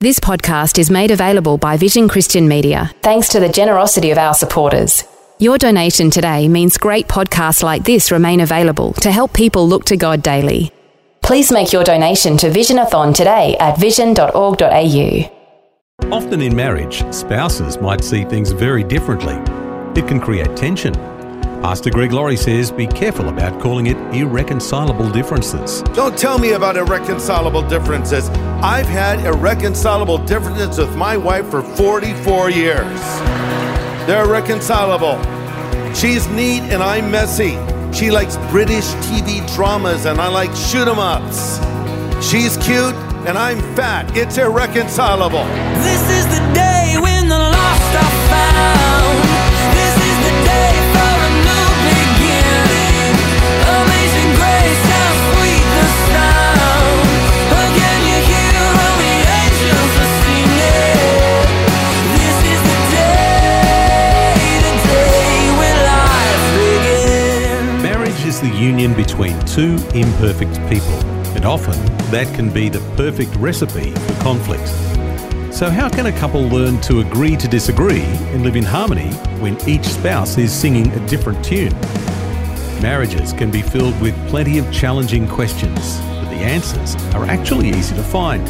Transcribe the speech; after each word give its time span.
This 0.00 0.20
podcast 0.20 0.78
is 0.78 0.92
made 0.92 1.10
available 1.10 1.58
by 1.58 1.76
Vision 1.76 2.06
Christian 2.06 2.46
Media 2.46 2.92
thanks 3.02 3.28
to 3.30 3.40
the 3.40 3.48
generosity 3.48 4.12
of 4.12 4.18
our 4.18 4.32
supporters. 4.32 5.02
Your 5.40 5.58
donation 5.58 6.08
today 6.08 6.46
means 6.46 6.78
great 6.78 7.08
podcasts 7.08 7.64
like 7.64 7.82
this 7.82 8.12
remain 8.12 8.38
available 8.38 8.92
to 8.92 9.10
help 9.10 9.32
people 9.32 9.66
look 9.66 9.84
to 9.86 9.96
God 9.96 10.22
daily. 10.22 10.70
Please 11.20 11.50
make 11.50 11.72
your 11.72 11.82
donation 11.82 12.36
to 12.36 12.48
Visionathon 12.48 13.12
today 13.12 13.56
at 13.58 13.76
vision.org.au. 13.76 15.32
Often 16.12 16.42
in 16.42 16.54
marriage, 16.54 17.02
spouses 17.12 17.78
might 17.78 18.04
see 18.04 18.22
things 18.22 18.52
very 18.52 18.84
differently. 18.84 19.34
It 20.00 20.06
can 20.06 20.20
create 20.20 20.56
tension. 20.56 20.94
Pastor 21.62 21.90
Greg 21.90 22.12
Laurie 22.12 22.36
says 22.36 22.70
be 22.70 22.86
careful 22.86 23.28
about 23.28 23.60
calling 23.60 23.88
it 23.88 23.96
irreconcilable 24.14 25.10
differences. 25.10 25.82
Don't 25.92 26.16
tell 26.16 26.38
me 26.38 26.52
about 26.52 26.76
irreconcilable 26.76 27.62
differences. 27.62 28.28
I've 28.62 28.86
had 28.86 29.20
irreconcilable 29.26 30.18
differences 30.18 30.78
with 30.78 30.94
my 30.96 31.16
wife 31.16 31.50
for 31.50 31.62
44 31.62 32.50
years. 32.50 33.00
They're 34.06 34.24
irreconcilable. 34.24 35.18
She's 35.94 36.28
neat 36.28 36.62
and 36.72 36.80
I'm 36.80 37.10
messy. 37.10 37.58
She 37.92 38.10
likes 38.12 38.36
British 38.50 38.86
TV 39.10 39.44
dramas 39.54 40.06
and 40.06 40.20
I 40.20 40.28
like 40.28 40.54
shoot 40.54 40.86
'em 40.86 41.00
ups. 41.00 41.58
She's 42.24 42.56
cute 42.58 42.94
and 43.26 43.36
I'm 43.36 43.58
fat. 43.74 44.16
It's 44.16 44.38
irreconcilable. 44.38 45.44
This 45.82 46.02
is 46.18 46.26
the 46.28 46.47
two 69.58 69.74
imperfect 69.92 70.54
people, 70.70 70.94
and 71.34 71.44
often 71.44 71.74
that 72.12 72.32
can 72.36 72.48
be 72.48 72.68
the 72.68 72.78
perfect 72.96 73.34
recipe 73.34 73.90
for 73.90 74.22
conflict. 74.22 74.68
So, 75.52 75.68
how 75.68 75.88
can 75.88 76.06
a 76.06 76.12
couple 76.12 76.42
learn 76.42 76.80
to 76.82 77.00
agree 77.00 77.34
to 77.34 77.48
disagree 77.48 78.04
and 78.32 78.44
live 78.44 78.54
in 78.54 78.62
harmony 78.62 79.10
when 79.42 79.60
each 79.68 79.82
spouse 79.82 80.38
is 80.38 80.52
singing 80.52 80.86
a 80.92 81.06
different 81.08 81.44
tune? 81.44 81.72
Marriages 82.80 83.32
can 83.32 83.50
be 83.50 83.62
filled 83.62 84.00
with 84.00 84.14
plenty 84.28 84.58
of 84.58 84.72
challenging 84.72 85.26
questions, 85.26 85.98
but 86.20 86.30
the 86.30 86.36
answers 86.36 86.94
are 87.16 87.24
actually 87.24 87.70
easy 87.70 87.96
to 87.96 88.02
find. 88.04 88.46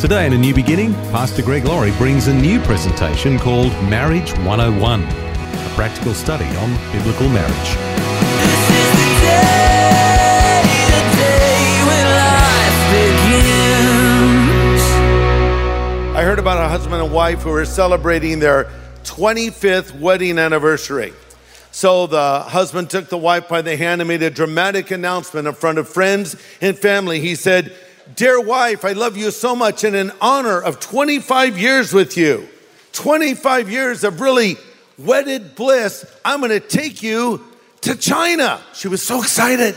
Today, 0.00 0.26
in 0.26 0.32
A 0.32 0.38
New 0.38 0.54
Beginning, 0.54 0.94
Pastor 1.12 1.42
Greg 1.42 1.66
Laurie 1.66 1.92
brings 1.98 2.28
a 2.28 2.34
new 2.34 2.60
presentation 2.60 3.38
called 3.38 3.72
Marriage 3.90 4.32
101, 4.38 5.02
a 5.02 5.72
practical 5.74 6.14
study 6.14 6.46
on 6.56 6.92
biblical 6.92 7.28
marriage. 7.28 8.15
I 16.16 16.22
heard 16.22 16.38
about 16.38 16.56
a 16.64 16.68
husband 16.70 17.02
and 17.02 17.12
wife 17.12 17.42
who 17.42 17.50
were 17.50 17.66
celebrating 17.66 18.38
their 18.38 18.70
25th 19.04 20.00
wedding 20.00 20.38
anniversary. 20.38 21.12
So 21.72 22.06
the 22.06 22.40
husband 22.40 22.88
took 22.88 23.10
the 23.10 23.18
wife 23.18 23.50
by 23.50 23.60
the 23.60 23.76
hand 23.76 24.00
and 24.00 24.08
made 24.08 24.22
a 24.22 24.30
dramatic 24.30 24.90
announcement 24.90 25.46
in 25.46 25.52
front 25.52 25.76
of 25.76 25.90
friends 25.90 26.34
and 26.62 26.78
family. 26.78 27.20
He 27.20 27.34
said, 27.34 27.70
Dear 28.14 28.40
wife, 28.40 28.82
I 28.82 28.92
love 28.92 29.18
you 29.18 29.30
so 29.30 29.54
much, 29.54 29.84
and 29.84 29.94
in 29.94 30.10
honor 30.22 30.58
of 30.58 30.80
25 30.80 31.58
years 31.58 31.92
with 31.92 32.16
you, 32.16 32.48
25 32.92 33.70
years 33.70 34.02
of 34.02 34.22
really 34.22 34.56
wedded 34.96 35.54
bliss, 35.54 36.10
I'm 36.24 36.40
gonna 36.40 36.60
take 36.60 37.02
you 37.02 37.44
to 37.82 37.94
China. 37.94 38.62
She 38.72 38.88
was 38.88 39.02
so 39.02 39.20
excited. 39.20 39.76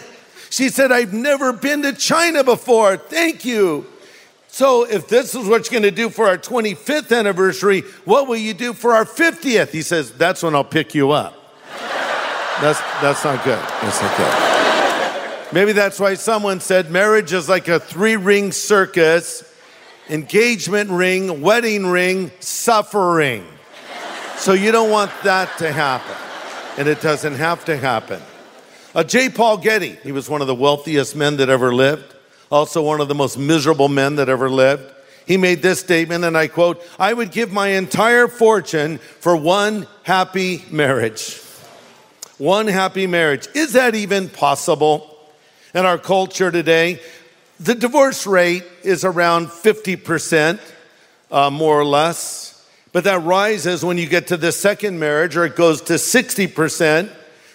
She 0.49 0.69
said, 0.69 0.93
I've 0.93 1.11
never 1.11 1.51
been 1.51 1.81
to 1.81 1.91
China 1.91 2.45
before. 2.45 2.95
Thank 2.95 3.43
you. 3.43 3.87
So, 4.51 4.83
if 4.83 5.07
this 5.07 5.35
is 5.35 5.47
what 5.47 5.69
you're 5.69 5.79
going 5.79 5.89
to 5.89 5.95
do 5.95 6.09
for 6.09 6.27
our 6.27 6.37
25th 6.37 7.15
anniversary, 7.15 7.81
what 8.03 8.27
will 8.27 8.35
you 8.35 8.55
do 8.55 8.73
for 8.73 8.93
our 8.93 9.05
50th? 9.05 9.69
He 9.69 9.83
says, 9.83 10.11
That's 10.11 10.41
when 10.41 10.55
I'll 10.55 10.63
pick 10.63 10.95
you 10.95 11.11
up. 11.11 11.35
That's, 12.59 12.81
that's 12.99 13.23
not 13.23 13.45
good. 13.45 13.59
That's 13.59 14.01
not 14.01 14.17
good. 14.17 15.53
Maybe 15.53 15.71
that's 15.71 15.97
why 15.97 16.15
someone 16.15 16.59
said 16.59 16.91
marriage 16.91 17.31
is 17.31 17.47
like 17.47 17.69
a 17.69 17.79
three 17.79 18.17
ring 18.17 18.51
circus 18.51 19.45
engagement 20.09 20.89
ring, 20.89 21.39
wedding 21.39 21.87
ring, 21.87 22.31
suffering. 22.39 23.45
So, 24.35 24.53
you 24.53 24.71
don't 24.71 24.89
want 24.89 25.11
that 25.23 25.57
to 25.59 25.71
happen. 25.71 26.15
And 26.77 26.87
it 26.87 27.01
doesn't 27.01 27.35
have 27.35 27.65
to 27.65 27.77
happen. 27.77 28.19
Uh, 28.95 29.03
J. 29.03 29.29
Paul 29.29 29.57
Getty, 29.57 29.99
he 30.01 30.11
was 30.11 30.27
one 30.27 30.41
of 30.41 30.47
the 30.47 30.55
wealthiest 30.55 31.15
men 31.15 31.37
that 31.37 31.49
ever 31.49 31.73
lived, 31.73 32.15
also 32.51 32.81
one 32.81 33.01
of 33.01 33.07
the 33.07 33.15
most 33.15 33.37
miserable 33.37 33.89
men 33.89 34.15
that 34.15 34.29
ever 34.29 34.49
lived. 34.49 34.83
He 35.25 35.37
made 35.37 35.61
this 35.61 35.79
statement, 35.79 36.25
and 36.25 36.35
I 36.35 36.47
quote 36.47 36.83
I 36.97 37.13
would 37.13 37.31
give 37.31 37.51
my 37.51 37.69
entire 37.69 38.27
fortune 38.27 38.97
for 38.97 39.35
one 39.35 39.87
happy 40.03 40.65
marriage. 40.71 41.39
One 42.39 42.67
happy 42.67 43.05
marriage. 43.05 43.47
Is 43.53 43.73
that 43.73 43.95
even 43.95 44.29
possible 44.29 45.17
in 45.75 45.85
our 45.85 45.97
culture 45.97 46.51
today? 46.51 46.99
The 47.59 47.75
divorce 47.75 48.25
rate 48.25 48.63
is 48.83 49.03
around 49.03 49.47
50%, 49.47 50.59
uh, 51.29 51.49
more 51.49 51.79
or 51.79 51.85
less. 51.85 52.65
But 52.91 53.03
that 53.03 53.21
rises 53.23 53.85
when 53.85 53.97
you 53.97 54.07
get 54.07 54.27
to 54.27 54.37
the 54.37 54.51
second 54.51 54.97
marriage, 54.97 55.37
or 55.37 55.45
it 55.45 55.55
goes 55.55 55.81
to 55.81 55.93
60%. 55.93 57.11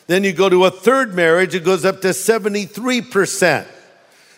Then 0.06 0.22
you 0.22 0.32
go 0.32 0.48
to 0.48 0.66
a 0.66 0.70
third 0.70 1.14
marriage, 1.14 1.54
it 1.54 1.64
goes 1.64 1.84
up 1.84 2.02
to 2.02 2.08
73%. 2.08 3.66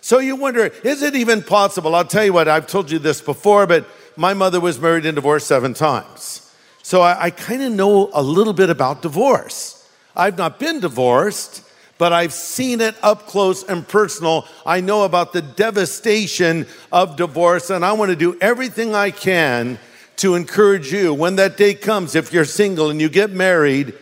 So 0.07 0.21
you 0.21 0.37
wonder, 0.37 0.67
is 0.85 1.03
it 1.03 1.17
even 1.17 1.43
possible? 1.43 1.97
I'll 1.97 2.05
tell 2.05 2.25
you 2.25 2.33
what, 2.33 2.47
I've 2.47 2.69
told 2.69 2.93
you 2.93 3.01
this 3.01 3.21
before, 3.21 3.67
but 3.67 3.89
my 4.15 4.35
mother 4.35 4.61
was 4.61 4.79
married 4.79 5.05
and 5.05 5.17
divorced 5.17 5.49
seven 5.49 5.75
times. 5.75 6.49
So 6.85 7.01
I, 7.01 7.25
I 7.25 7.31
kind 7.31 7.61
of 7.61 7.73
know 7.73 8.11
a 8.15 8.23
little 8.23 8.53
bit 8.53 8.71
about 8.71 9.03
divorce. 9.03 9.85
I've 10.15 10.39
not 10.39 10.61
been 10.61 10.79
divorced, 10.79 11.69
but 11.99 12.13
I've 12.13 12.33
seen 12.33 12.81
it 12.81 12.95
up 13.03 13.27
close 13.27 13.65
and 13.65 13.89
personal. 13.89 14.47
I 14.65 14.81
know 14.81 15.03
about 15.03 15.33
the 15.33 15.43
devastation 15.43 16.69
of 16.93 17.17
divorce, 17.17 17.71
and 17.71 17.85
I 17.85 17.91
want 17.95 18.13
to 18.13 18.17
do 18.17 18.39
everything 18.41 18.95
I 18.95 19.11
can 19.11 19.77
to 20.19 20.37
encourage 20.37 20.93
you 20.93 21.15
when 21.15 21.35
that 21.35 21.57
day 21.57 21.75
comes, 21.75 22.15
if 22.15 22.33
you're 22.33 22.45
single 22.45 22.91
and 22.91 23.01
you 23.01 23.09
get 23.09 23.33
married, 23.33 23.93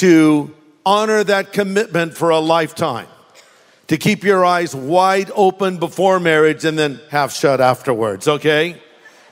to 0.00 0.54
honor 0.86 1.22
that 1.22 1.52
commitment 1.52 2.16
for 2.16 2.30
a 2.30 2.38
lifetime. 2.38 3.06
To 3.92 3.98
keep 3.98 4.24
your 4.24 4.42
eyes 4.42 4.74
wide 4.74 5.30
open 5.34 5.76
before 5.76 6.18
marriage 6.18 6.64
and 6.64 6.78
then 6.78 6.98
half 7.10 7.30
shut 7.30 7.60
afterwards, 7.60 8.26
okay? 8.26 8.80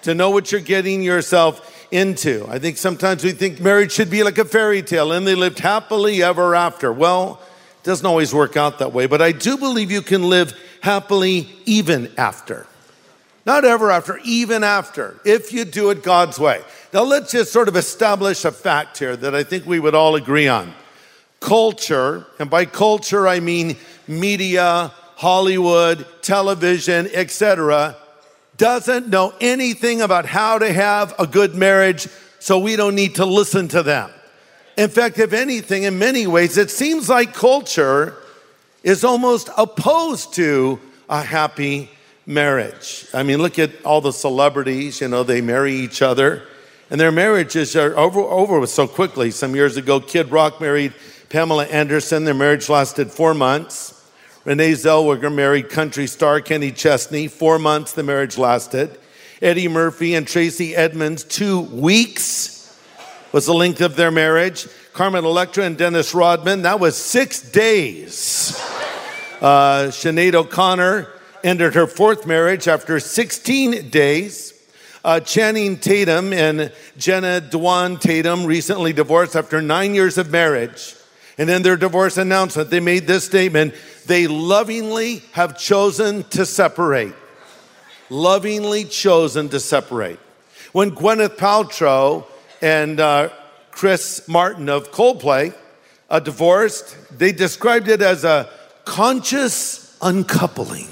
To 0.02 0.14
know 0.14 0.28
what 0.28 0.52
you're 0.52 0.60
getting 0.60 1.00
yourself 1.00 1.86
into. 1.90 2.46
I 2.46 2.58
think 2.58 2.76
sometimes 2.76 3.24
we 3.24 3.32
think 3.32 3.58
marriage 3.58 3.90
should 3.90 4.10
be 4.10 4.22
like 4.22 4.36
a 4.36 4.44
fairy 4.44 4.82
tale 4.82 5.12
and 5.12 5.26
they 5.26 5.34
lived 5.34 5.60
happily 5.60 6.22
ever 6.22 6.54
after. 6.54 6.92
Well, 6.92 7.40
it 7.82 7.84
doesn't 7.84 8.04
always 8.04 8.34
work 8.34 8.54
out 8.58 8.80
that 8.80 8.92
way, 8.92 9.06
but 9.06 9.22
I 9.22 9.32
do 9.32 9.56
believe 9.56 9.90
you 9.90 10.02
can 10.02 10.28
live 10.28 10.52
happily 10.82 11.48
even 11.64 12.12
after. 12.18 12.66
Not 13.46 13.64
ever 13.64 13.90
after, 13.90 14.18
even 14.26 14.62
after, 14.62 15.18
if 15.24 15.54
you 15.54 15.64
do 15.64 15.88
it 15.88 16.02
God's 16.02 16.38
way. 16.38 16.60
Now, 16.92 17.04
let's 17.04 17.32
just 17.32 17.50
sort 17.50 17.68
of 17.68 17.76
establish 17.76 18.44
a 18.44 18.52
fact 18.52 18.98
here 18.98 19.16
that 19.16 19.34
I 19.34 19.42
think 19.42 19.64
we 19.64 19.80
would 19.80 19.94
all 19.94 20.16
agree 20.16 20.48
on. 20.48 20.74
Culture, 21.40 22.26
and 22.38 22.50
by 22.50 22.64
culture 22.64 23.26
I 23.26 23.40
mean 23.40 23.76
media, 24.06 24.92
Hollywood, 25.16 26.06
television, 26.22 27.08
etc., 27.12 27.96
doesn't 28.56 29.08
know 29.08 29.32
anything 29.40 30.02
about 30.02 30.26
how 30.26 30.58
to 30.58 30.70
have 30.70 31.14
a 31.18 31.26
good 31.26 31.54
marriage, 31.54 32.08
so 32.38 32.58
we 32.58 32.76
don't 32.76 32.94
need 32.94 33.14
to 33.16 33.24
listen 33.24 33.68
to 33.68 33.82
them. 33.82 34.10
In 34.76 34.90
fact, 34.90 35.18
if 35.18 35.32
anything, 35.32 35.84
in 35.84 35.98
many 35.98 36.26
ways, 36.26 36.58
it 36.58 36.70
seems 36.70 37.08
like 37.08 37.32
culture 37.32 38.16
is 38.82 39.02
almost 39.02 39.48
opposed 39.56 40.34
to 40.34 40.78
a 41.08 41.22
happy 41.22 41.90
marriage. 42.26 43.06
I 43.14 43.22
mean, 43.22 43.38
look 43.38 43.58
at 43.58 43.70
all 43.84 44.00
the 44.00 44.12
celebrities, 44.12 45.00
you 45.00 45.08
know, 45.08 45.22
they 45.22 45.40
marry 45.40 45.74
each 45.74 46.02
other 46.02 46.46
And 46.90 47.00
their 47.00 47.12
marriages 47.12 47.76
are 47.76 47.96
over, 47.96 48.20
over 48.20 48.66
so 48.66 48.88
quickly. 48.88 49.30
Some 49.30 49.54
years 49.54 49.76
ago, 49.76 50.00
Kid 50.00 50.32
Rock 50.32 50.60
married 50.60 50.92
Pamela 51.30 51.64
Anderson. 51.66 52.24
Their 52.24 52.34
marriage 52.34 52.68
lasted 52.68 53.12
four 53.12 53.34
months. 53.34 53.96
Renee 54.44 54.72
Zellweger 54.72 55.32
married 55.32 55.70
country 55.70 56.08
star 56.08 56.40
Kenny 56.40 56.72
Chesney. 56.72 57.28
Four 57.28 57.60
months 57.60 57.92
the 57.92 58.02
marriage 58.02 58.36
lasted. 58.36 58.98
Eddie 59.40 59.68
Murphy 59.68 60.16
and 60.16 60.26
Tracy 60.26 60.74
Edmonds, 60.74 61.22
two 61.24 61.60
weeks 61.60 62.78
was 63.32 63.46
the 63.46 63.54
length 63.54 63.80
of 63.80 63.94
their 63.94 64.10
marriage. 64.10 64.66
Carmen 64.92 65.24
Electra 65.24 65.64
and 65.64 65.78
Dennis 65.78 66.14
Rodman, 66.14 66.62
that 66.62 66.80
was 66.80 66.96
six 66.96 67.40
days. 67.40 68.60
Uh, 69.40 69.86
Sinead 69.86 70.34
O'Connor 70.34 71.08
ended 71.44 71.74
her 71.74 71.86
fourth 71.86 72.26
marriage 72.26 72.66
after 72.66 72.98
16 72.98 73.88
days. 73.88 74.52
Uh, 75.04 75.20
Channing 75.20 75.78
Tatum 75.78 76.32
and 76.32 76.72
Jenna 76.98 77.40
Dewan 77.40 77.98
Tatum 77.98 78.44
recently 78.44 78.92
divorced 78.92 79.36
after 79.36 79.62
nine 79.62 79.94
years 79.94 80.18
of 80.18 80.30
marriage. 80.30 80.96
And 81.40 81.48
in 81.48 81.62
their 81.62 81.78
divorce 81.78 82.18
announcement, 82.18 82.68
they 82.68 82.80
made 82.80 83.06
this 83.06 83.24
statement 83.24 83.72
they 84.04 84.26
lovingly 84.26 85.22
have 85.32 85.58
chosen 85.58 86.22
to 86.24 86.44
separate. 86.44 87.14
Lovingly 88.10 88.84
chosen 88.84 89.48
to 89.48 89.58
separate. 89.58 90.18
When 90.72 90.90
Gwyneth 90.90 91.38
Paltrow 91.38 92.26
and 92.60 93.00
uh, 93.00 93.30
Chris 93.70 94.28
Martin 94.28 94.68
of 94.68 94.92
Coldplay 94.92 95.54
uh, 96.10 96.20
divorced, 96.20 96.94
they 97.10 97.32
described 97.32 97.88
it 97.88 98.02
as 98.02 98.22
a 98.24 98.50
conscious 98.84 99.96
uncoupling. 100.02 100.88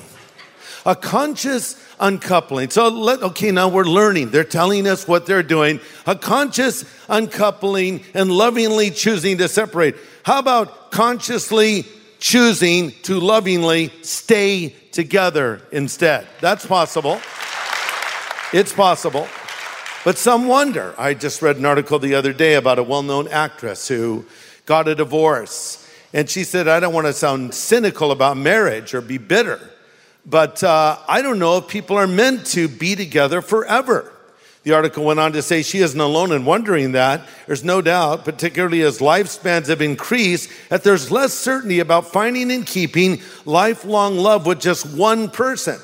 A 0.86 0.96
conscious 0.96 1.76
uncoupling. 2.00 2.70
So 2.70 2.88
let 2.88 3.22
okay, 3.22 3.50
now 3.50 3.68
we're 3.68 3.84
learning. 3.84 4.30
They're 4.30 4.44
telling 4.44 4.88
us 4.88 5.06
what 5.06 5.26
they're 5.26 5.42
doing. 5.42 5.80
A 6.06 6.16
conscious 6.16 6.86
uncoupling 7.06 8.02
and 8.14 8.32
lovingly 8.32 8.90
choosing 8.90 9.36
to 9.38 9.48
separate. 9.48 9.94
How 10.28 10.40
about 10.40 10.90
consciously 10.90 11.86
choosing 12.18 12.90
to 13.04 13.18
lovingly 13.18 13.90
stay 14.02 14.74
together 14.92 15.62
instead? 15.72 16.26
That's 16.42 16.66
possible. 16.66 17.18
It's 18.52 18.74
possible. 18.74 19.26
But 20.04 20.18
some 20.18 20.46
wonder. 20.46 20.94
I 20.98 21.14
just 21.14 21.40
read 21.40 21.56
an 21.56 21.64
article 21.64 21.98
the 21.98 22.14
other 22.14 22.34
day 22.34 22.56
about 22.56 22.78
a 22.78 22.82
well 22.82 23.02
known 23.02 23.26
actress 23.28 23.88
who 23.88 24.26
got 24.66 24.86
a 24.86 24.94
divorce. 24.94 25.90
And 26.12 26.28
she 26.28 26.44
said, 26.44 26.68
I 26.68 26.78
don't 26.78 26.92
want 26.92 27.06
to 27.06 27.14
sound 27.14 27.54
cynical 27.54 28.12
about 28.12 28.36
marriage 28.36 28.92
or 28.92 29.00
be 29.00 29.16
bitter, 29.16 29.58
but 30.26 30.62
uh, 30.62 30.98
I 31.08 31.22
don't 31.22 31.38
know 31.38 31.56
if 31.56 31.68
people 31.68 31.96
are 31.96 32.06
meant 32.06 32.44
to 32.48 32.68
be 32.68 32.94
together 32.96 33.40
forever. 33.40 34.12
The 34.64 34.72
article 34.72 35.04
went 35.04 35.20
on 35.20 35.32
to 35.32 35.42
say 35.42 35.62
she 35.62 35.78
isn't 35.78 36.00
alone 36.00 36.32
in 36.32 36.44
wondering 36.44 36.92
that. 36.92 37.22
There's 37.46 37.64
no 37.64 37.80
doubt, 37.80 38.24
particularly 38.24 38.82
as 38.82 38.98
lifespans 38.98 39.68
have 39.68 39.80
increased, 39.80 40.50
that 40.68 40.82
there's 40.82 41.10
less 41.10 41.32
certainty 41.32 41.80
about 41.80 42.12
finding 42.12 42.50
and 42.50 42.66
keeping 42.66 43.22
lifelong 43.44 44.16
love 44.16 44.46
with 44.46 44.60
just 44.60 44.84
one 44.86 45.30
person. 45.30 45.78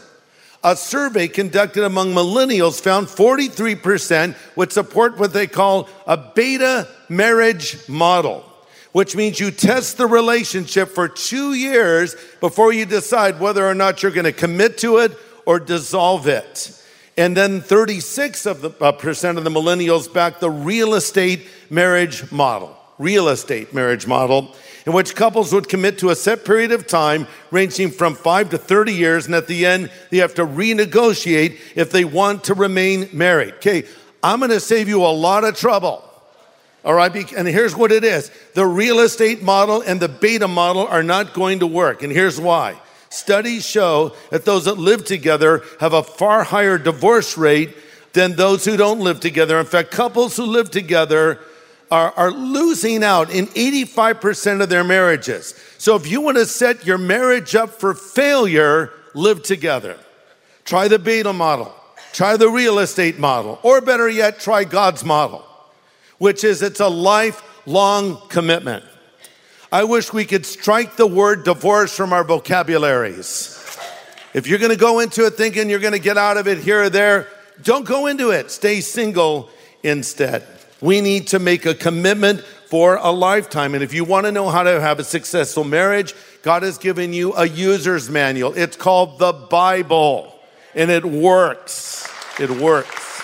A 0.65 0.75
survey 0.75 1.29
conducted 1.29 1.85
among 1.85 2.15
millennials 2.15 2.81
found 2.81 3.06
43% 3.06 4.35
would 4.56 4.73
support 4.73 5.19
what 5.19 5.32
they 5.35 5.47
call 5.47 5.88
a 6.06 6.17
beta 6.17 6.88
marriage 7.09 7.87
model, 7.87 8.50
which 8.93 9.15
means 9.15 9.38
you 9.38 9.50
test 9.50 9.99
the 9.99 10.06
relationship 10.06 10.88
for 10.88 11.06
two 11.06 11.53
years 11.53 12.17
before 12.41 12.73
you 12.73 12.87
decide 12.87 13.41
whether 13.41 13.67
or 13.67 13.75
not 13.75 14.03
you're 14.03 14.11
going 14.11 14.25
to 14.25 14.32
commit 14.32 14.79
to 14.79 14.99
it 14.99 15.12
or 15.44 15.61
dissolve 15.61 16.27
it. 16.27 16.81
And 17.17 17.37
then 17.37 17.61
36 17.61 18.47
of 18.47 18.61
the 18.61 18.71
uh, 18.81 18.93
percent 18.93 19.39
of 19.39 19.45
the 19.45 19.51
millennials 19.51 20.13
back 20.13 20.41
the 20.41 20.51
real 20.51 20.95
estate 20.95 21.47
marriage 21.71 22.31
model, 22.33 22.77
real 22.99 23.29
estate 23.29 23.73
marriage 23.73 24.07
model, 24.07 24.55
in 24.85 24.93
which 24.93 25.15
couples 25.15 25.53
would 25.53 25.69
commit 25.69 25.99
to 25.99 26.11
a 26.11 26.17
set 26.17 26.45
period 26.45 26.73
of 26.73 26.87
time 26.87 27.27
ranging 27.51 27.91
from 27.91 28.15
five 28.15 28.51
to 28.51 28.59
30 28.59 28.93
years, 28.93 29.27
and 29.27 29.35
at 29.35 29.47
the 29.47 29.65
end, 29.65 29.91
they 30.11 30.19
have 30.19 30.35
to 30.35 30.45
renegotiate 30.45 31.59
if 31.77 31.91
they 31.91 32.05
want 32.05 32.45
to 32.45 32.55
remain 32.55 33.09
married. 33.13 33.55
Okay, 33.55 33.85
I'm 34.23 34.41
gonna 34.41 34.61
save 34.61 34.89
you 34.89 35.05
a 35.05 35.07
lot 35.07 35.45
of 35.45 35.57
trouble. 35.57 36.03
All 36.85 36.95
right, 36.95 37.33
and 37.33 37.49
here's 37.49 37.75
what 37.75 37.93
it 37.93 38.05
is 38.05 38.31
the 38.55 38.67
real 38.67 39.01
estate 39.01 39.43
model 39.43 39.81
and 39.83 40.01
the 40.01 40.09
beta 40.09 40.49
model 40.49 40.87
are 40.87 41.03
not 41.03 41.33
going 41.33 41.61
to 41.61 41.67
work, 41.67 42.03
and 42.03 42.13
here's 42.13 42.41
why. 42.41 42.79
Studies 43.15 43.65
show 43.65 44.13
that 44.31 44.45
those 44.45 44.65
that 44.65 44.77
live 44.77 45.05
together 45.05 45.63
have 45.79 45.93
a 45.93 46.03
far 46.03 46.43
higher 46.43 46.79
divorce 46.79 47.39
rate 47.39 47.77
than 48.13 48.35
those 48.35 48.65
who 48.65 48.77
don't 48.77 48.99
live 48.99 49.21
together. 49.21 49.61
In 49.61 49.67
fact, 49.67 49.93
couples 49.93 50.37
who 50.37 50.45
live 50.45 50.69
together 50.69 51.39
are, 51.93 52.13
are 52.17 52.33
losing 52.33 53.05
out 53.05 53.31
in 53.31 53.47
85% 53.47 54.63
of 54.63 54.69
their 54.69 54.83
marriages. 54.83 55.55
So 55.79 55.95
if 55.95 56.11
you 56.11 56.23
want 56.23 56.39
to 56.39 56.47
set 56.47 56.87
your 56.87 56.99
marriage 56.99 57.55
up 57.55 57.71
for 57.71 57.95
failure, 57.95 58.91
live 59.15 59.45
together. 59.45 59.97
Try 60.65 60.89
the 60.89 60.99
beta 60.99 61.33
model, 61.33 61.73
try 62.13 62.37
the 62.37 62.51
real 62.51 62.81
estate 62.81 63.21
model, 63.21 63.61
or 63.63 63.81
better 63.81 64.09
yet, 64.09 64.41
try 64.41 64.65
God's 64.65 65.05
model, 65.05 65.47
which 66.19 66.43
is 66.43 66.63
it's 66.63 66.81
a 66.81 66.89
lifelong 66.89 68.21
commitment. 68.29 68.85
I 69.75 69.82
wish 69.82 70.12
we 70.12 70.25
could 70.25 70.47
strike 70.47 70.94
the 70.94 71.06
word 71.09 71.43
divorce 71.43 71.97
from 71.97 72.12
our 72.12 72.23
vocabularies. 72.23 73.76
If 74.32 74.47
you're 74.47 74.61
going 74.61 74.71
to 74.71 74.79
go 74.79 75.00
into 75.00 75.26
it 75.26 75.35
thinking 75.35 75.69
you're 75.69 75.81
going 75.81 75.94
to 75.94 75.99
get 75.99 76.17
out 76.17 76.37
of 76.37 76.47
it 76.47 76.59
here 76.59 76.85
or 76.85 76.91
there, 76.91 77.26
don't 77.61 77.85
go 77.85 78.06
into 78.06 78.31
it. 78.31 78.53
Stay 78.53 78.81
single 78.81 79.50
instead. 79.82 80.47
We 80.81 81.00
need 81.00 81.26
to 81.29 81.41
make 81.41 81.67
a 81.67 81.75
commitment 81.75 82.43
for 82.43 82.99
a 82.99 83.11
lifetime. 83.11 83.75
And 83.75 83.82
if 83.82 83.93
you 83.93 84.05
want 84.05 84.26
to 84.26 84.31
know 84.31 84.49
how 84.49 84.62
to 84.62 84.81
have 84.81 85.00
a 85.00 85.05
successful 85.05 85.65
marriage, 85.65 86.15
God 86.43 86.62
has 86.62 86.79
given 86.79 87.12
you 87.12 87.35
a 87.35 87.49
user's 87.49 88.09
manual. 88.09 88.55
It's 88.55 88.77
called 88.77 89.19
the 89.19 89.32
Bible, 89.32 90.38
and 90.77 90.88
it 90.88 91.05
works. 91.05 92.09
It 92.38 92.49
works. 92.49 93.23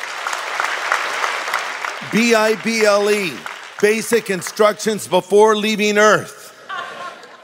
B 2.10 2.34
I 2.34 2.60
B 2.64 2.84
L 2.84 3.08
E, 3.08 3.32
basic 3.80 4.30
instructions 4.30 5.06
before 5.06 5.56
leaving 5.56 5.96
Earth. 5.96 6.38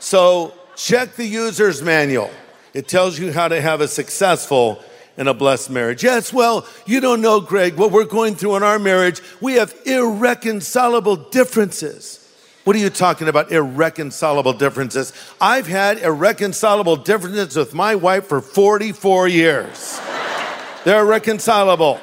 So 0.06 0.55
check 0.76 1.17
the 1.17 1.26
user's 1.26 1.82
manual. 1.82 2.31
It 2.73 2.87
tells 2.87 3.19
you 3.19 3.32
how 3.32 3.49
to 3.49 3.61
have 3.61 3.81
a 3.81 3.88
successful 3.88 4.81
and 5.17 5.29
a 5.29 5.35
blessed 5.35 5.69
marriage. 5.69 6.05
Yes, 6.05 6.32
well, 6.32 6.64
you 6.87 7.00
don't 7.00 7.20
know, 7.20 7.41
Greg, 7.41 7.75
what 7.75 7.91
we're 7.91 8.05
going 8.05 8.37
through 8.37 8.55
in 8.55 8.62
our 8.62 8.79
marriage. 8.79 9.20
We 9.41 9.55
have 9.55 9.75
irreconcilable 9.85 11.17
differences. 11.17 12.23
What 12.62 12.76
are 12.76 12.79
you 12.79 12.88
talking 12.88 13.26
about, 13.26 13.50
irreconcilable 13.50 14.53
differences? 14.53 15.12
I've 15.40 15.66
had 15.66 15.99
irreconcilable 15.99 16.99
differences 16.99 17.57
with 17.57 17.75
my 17.75 17.97
wife 17.97 18.26
for 18.26 18.40
44 18.40 19.26
years. 19.26 20.00
They're 20.85 21.00
irreconcilable. 21.00 21.99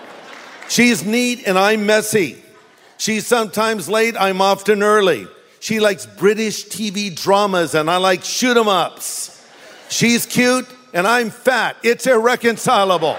She's 0.68 1.06
neat 1.06 1.48
and 1.48 1.58
I'm 1.58 1.86
messy. 1.86 2.44
She's 2.98 3.25
sometimes 3.25 3.88
late, 3.88 4.18
I'm 4.20 4.42
often 4.42 4.84
early. 4.84 5.25
She 5.63 5.79
likes 5.79 6.05
British 6.05 6.65
TV 6.65 7.10
dramas 7.10 7.74
and 7.74 7.89
I 7.89 7.96
like 7.96 8.25
shoot 8.25 8.58
'em 8.58 8.67
ups. 8.67 9.32
She's 9.88 10.25
cute 10.25 10.67
and 10.93 11.08
I'm 11.08 11.29
fat. 11.29 11.77
It's 11.84 12.05
irreconcilable. 12.05 13.17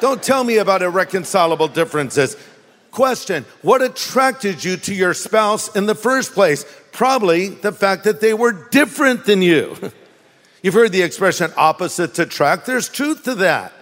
Don't 0.00 0.22
tell 0.22 0.44
me 0.44 0.56
about 0.56 0.80
irreconcilable 0.80 1.68
differences. 1.68 2.38
Question 2.90 3.44
What 3.60 3.82
attracted 3.82 4.64
you 4.64 4.78
to 4.78 4.94
your 4.94 5.12
spouse 5.12 5.68
in 5.76 5.84
the 5.84 5.94
first 5.94 6.32
place? 6.32 6.64
Probably 6.90 7.50
the 7.50 7.72
fact 7.72 8.04
that 8.04 8.22
they 8.22 8.32
were 8.32 8.52
different 8.52 9.26
than 9.26 9.42
you. 9.42 9.76
You've 10.62 10.72
heard 10.72 10.92
the 10.92 11.02
expression 11.02 11.52
opposites 11.58 12.18
attract. 12.18 12.64
There's 12.64 12.88
truth 12.88 13.24
to 13.24 13.34
that. 13.34 13.74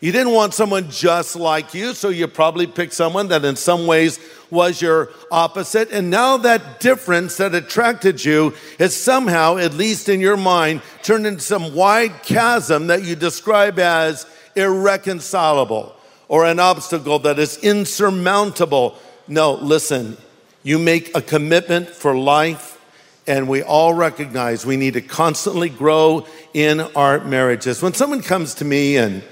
You 0.00 0.12
didn't 0.12 0.32
want 0.32 0.54
someone 0.54 0.90
just 0.90 1.36
like 1.36 1.74
you, 1.74 1.92
so 1.92 2.08
you 2.08 2.26
probably 2.26 2.66
picked 2.66 2.94
someone 2.94 3.28
that 3.28 3.44
in 3.44 3.54
some 3.54 3.86
ways 3.86 4.18
was 4.50 4.80
your 4.80 5.10
opposite. 5.30 5.90
And 5.92 6.08
now 6.08 6.38
that 6.38 6.80
difference 6.80 7.36
that 7.36 7.54
attracted 7.54 8.24
you 8.24 8.54
is 8.78 8.96
somehow, 8.96 9.58
at 9.58 9.74
least 9.74 10.08
in 10.08 10.20
your 10.20 10.38
mind, 10.38 10.80
turned 11.02 11.26
into 11.26 11.42
some 11.42 11.74
wide 11.74 12.22
chasm 12.22 12.86
that 12.86 13.04
you 13.04 13.14
describe 13.14 13.78
as 13.78 14.24
irreconcilable 14.56 15.94
or 16.28 16.46
an 16.46 16.60
obstacle 16.60 17.18
that 17.18 17.38
is 17.38 17.58
insurmountable. 17.58 18.96
No, 19.28 19.52
listen, 19.52 20.16
you 20.62 20.78
make 20.78 21.14
a 21.14 21.20
commitment 21.20 21.90
for 21.90 22.16
life. 22.16 22.78
And 23.26 23.48
we 23.48 23.62
all 23.62 23.92
recognize 23.92 24.64
we 24.64 24.78
need 24.78 24.94
to 24.94 25.02
constantly 25.02 25.68
grow 25.68 26.26
in 26.54 26.80
our 26.80 27.22
marriages. 27.22 27.82
When 27.82 27.92
someone 27.92 28.22
comes 28.22 28.54
to 28.54 28.64
me 28.64 28.96
and 28.96 29.22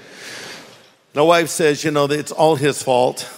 the 1.19 1.25
wife 1.25 1.49
says, 1.49 1.83
you 1.83 1.91
know, 1.91 2.05
it's 2.05 2.31
all 2.31 2.55
his 2.55 2.81
fault. 2.81 3.29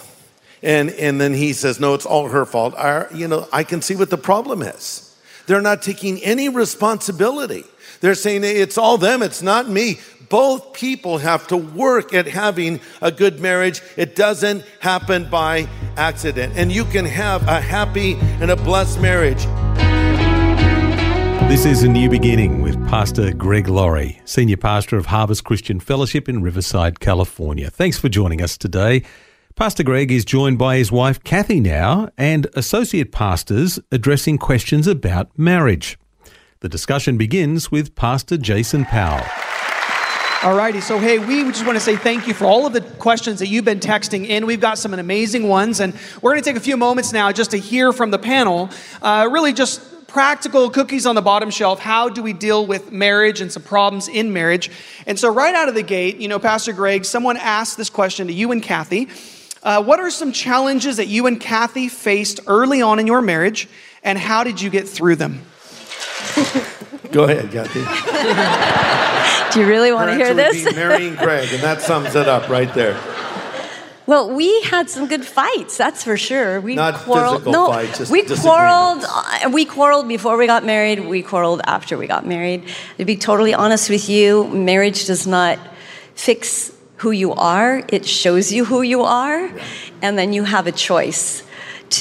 And, 0.61 0.91
and 0.91 1.19
then 1.19 1.33
he 1.33 1.51
says, 1.51 1.79
no, 1.79 1.95
it's 1.95 2.05
all 2.05 2.27
her 2.27 2.45
fault. 2.45 2.75
I, 2.75 3.07
you 3.11 3.27
know, 3.27 3.47
I 3.51 3.63
can 3.63 3.81
see 3.81 3.95
what 3.95 4.11
the 4.11 4.19
problem 4.19 4.61
is. 4.61 5.17
They're 5.47 5.63
not 5.63 5.81
taking 5.81 6.23
any 6.23 6.47
responsibility. 6.47 7.63
They're 7.99 8.13
saying 8.13 8.43
it's 8.43 8.77
all 8.77 8.99
them, 8.99 9.23
it's 9.23 9.41
not 9.41 9.67
me. 9.67 9.99
both 10.29 10.73
people 10.73 11.17
have 11.17 11.47
to 11.47 11.57
work 11.57 12.13
at 12.13 12.27
having 12.27 12.79
a 13.01 13.11
good 13.11 13.39
marriage. 13.39 13.81
It 13.97 14.15
doesn't 14.15 14.63
happen 14.79 15.27
by 15.29 15.67
accident. 15.97 16.53
And 16.55 16.71
you 16.71 16.85
can 16.85 17.05
have 17.05 17.47
a 17.47 17.59
happy 17.59 18.13
and 18.39 18.51
a 18.51 18.55
blessed 18.55 19.01
marriage. 19.01 19.43
This 21.49 21.65
is 21.65 21.81
A 21.81 21.87
New 21.89 22.09
Beginning 22.09 22.60
Pastor 22.91 23.31
Greg 23.31 23.69
Laurie, 23.69 24.19
Senior 24.25 24.57
Pastor 24.57 24.97
of 24.97 25.05
Harvest 25.05 25.45
Christian 25.45 25.79
Fellowship 25.79 26.27
in 26.27 26.41
Riverside, 26.41 26.99
California. 26.99 27.69
Thanks 27.69 27.97
for 27.97 28.09
joining 28.09 28.41
us 28.41 28.57
today. 28.57 29.03
Pastor 29.55 29.81
Greg 29.81 30.11
is 30.11 30.25
joined 30.25 30.57
by 30.57 30.75
his 30.75 30.91
wife 30.91 31.23
Kathy 31.23 31.61
now 31.61 32.09
and 32.17 32.47
associate 32.53 33.13
pastors 33.13 33.79
addressing 33.93 34.37
questions 34.37 34.87
about 34.87 35.29
marriage. 35.39 35.97
The 36.59 36.67
discussion 36.67 37.17
begins 37.17 37.71
with 37.71 37.95
Pastor 37.95 38.35
Jason 38.35 38.83
Powell. 38.83 39.23
Alrighty, 40.41 40.81
so 40.81 40.99
hey, 40.99 41.17
we 41.17 41.43
just 41.45 41.65
want 41.65 41.77
to 41.77 41.79
say 41.79 41.95
thank 41.95 42.27
you 42.27 42.33
for 42.33 42.43
all 42.43 42.65
of 42.65 42.73
the 42.73 42.81
questions 42.81 43.39
that 43.39 43.47
you've 43.47 43.63
been 43.63 43.79
texting 43.79 44.27
in. 44.27 44.45
We've 44.45 44.59
got 44.59 44.77
some 44.77 44.93
amazing 44.93 45.47
ones, 45.47 45.79
and 45.79 45.93
we're 46.21 46.31
going 46.31 46.43
to 46.43 46.49
take 46.49 46.57
a 46.57 46.59
few 46.59 46.75
moments 46.75 47.13
now 47.13 47.31
just 47.31 47.51
to 47.51 47.57
hear 47.57 47.93
from 47.93 48.11
the 48.11 48.19
panel. 48.19 48.69
Uh, 49.01 49.29
really, 49.31 49.53
just 49.53 49.90
practical 50.11 50.69
cookies 50.69 51.05
on 51.05 51.15
the 51.15 51.21
bottom 51.21 51.49
shelf. 51.49 51.79
How 51.79 52.09
do 52.09 52.21
we 52.21 52.33
deal 52.33 52.65
with 52.65 52.91
marriage 52.91 53.41
and 53.41 53.51
some 53.51 53.63
problems 53.63 54.07
in 54.07 54.33
marriage? 54.33 54.69
And 55.07 55.17
so, 55.19 55.33
right 55.33 55.55
out 55.55 55.69
of 55.69 55.75
the 55.75 55.83
gate, 55.83 56.17
you 56.17 56.27
know, 56.27 56.39
Pastor 56.39 56.73
Greg, 56.73 57.05
someone 57.05 57.37
asked 57.37 57.77
this 57.77 57.89
question 57.89 58.27
to 58.27 58.33
you 58.33 58.51
and 58.51 58.61
Kathy. 58.61 59.07
Uh, 59.63 59.83
what 59.83 59.99
are 59.99 60.09
some 60.09 60.31
challenges 60.31 60.97
that 60.97 61.07
you 61.07 61.27
and 61.27 61.39
Kathy 61.39 61.87
faced 61.87 62.39
early 62.47 62.81
on 62.81 62.99
in 62.99 63.07
your 63.07 63.21
marriage, 63.21 63.67
and 64.03 64.17
how 64.17 64.43
did 64.43 64.59
you 64.61 64.69
get 64.69 64.87
through 64.89 65.15
them? 65.17 65.41
Go 67.11 67.25
ahead, 67.25 67.51
Kathy. 67.51 67.81
Do 69.53 69.59
you 69.59 69.67
really 69.67 69.91
want 69.91 70.09
Her 70.09 70.17
to 70.17 70.23
hear 70.23 70.31
answer 70.39 70.43
would 70.45 70.55
this? 70.55 70.73
be 70.73 70.75
marrying 70.75 71.15
Greg, 71.15 71.51
and 71.51 71.61
that 71.61 71.81
sums 71.81 72.15
it 72.15 72.27
up 72.27 72.49
right 72.49 72.73
there. 72.73 72.93
Well, 74.07 74.31
we 74.33 74.61
had 74.63 74.89
some 74.89 75.07
good 75.07 75.23
fights, 75.25 75.77
that's 75.77 76.03
for 76.03 76.17
sure. 76.17 76.59
We 76.59 76.75
Not 76.75 76.95
quarreled. 76.95 77.45
no, 77.45 77.67
fights, 77.67 78.09
we 78.09 78.23
quarreled. 78.23 79.03
uh, 79.07 79.49
We 79.53 79.65
quarreled 79.65 80.07
before 80.07 80.37
we 80.37 80.47
got 80.47 80.65
married. 80.65 81.05
We 81.05 81.21
quarreled 81.21 81.61
after 81.65 81.97
we 81.97 82.07
got 82.07 82.25
married. 82.25 82.63
To 82.97 83.05
be 83.05 83.15
totally 83.15 83.53
honest 83.53 83.89
with 83.89 84.09
you, 84.09 84.47
marriage 84.47 85.05
does 85.05 85.27
not 85.27 85.59
fix 86.15 86.71
who 86.97 87.11
you 87.11 87.33
are. 87.33 87.83
It 87.89 88.05
shows 88.05 88.51
you 88.51 88.65
who 88.65 88.81
you 88.81 89.03
are, 89.03 89.49
and 90.01 90.17
then 90.17 90.33
you 90.33 90.43
have 90.43 90.65
a 90.67 90.71
choice 90.71 91.43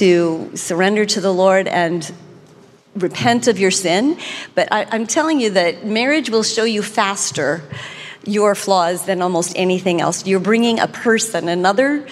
to 0.01 0.51
surrender 0.55 1.05
to 1.05 1.21
the 1.21 1.33
Lord 1.33 1.69
and 1.69 2.11
repent 2.97 3.47
of 3.47 3.59
your 3.59 3.71
sin. 3.71 4.17
But 4.55 4.69
I, 4.73 4.87
I'm 4.91 5.07
telling 5.07 5.41
you 5.41 5.51
that 5.51 5.87
marriage 5.87 6.31
will 6.31 6.43
show 6.43 6.65
you 6.65 6.83
faster 6.83 7.63
your 8.25 8.55
flaws 8.55 9.07
than 9.07 9.23
almost 9.23 9.53
anything 9.57 10.01
else. 10.01 10.27
You're 10.27 10.41
bringing 10.41 10.79
a 10.79 10.87
person, 10.87 11.49
another 11.49 12.07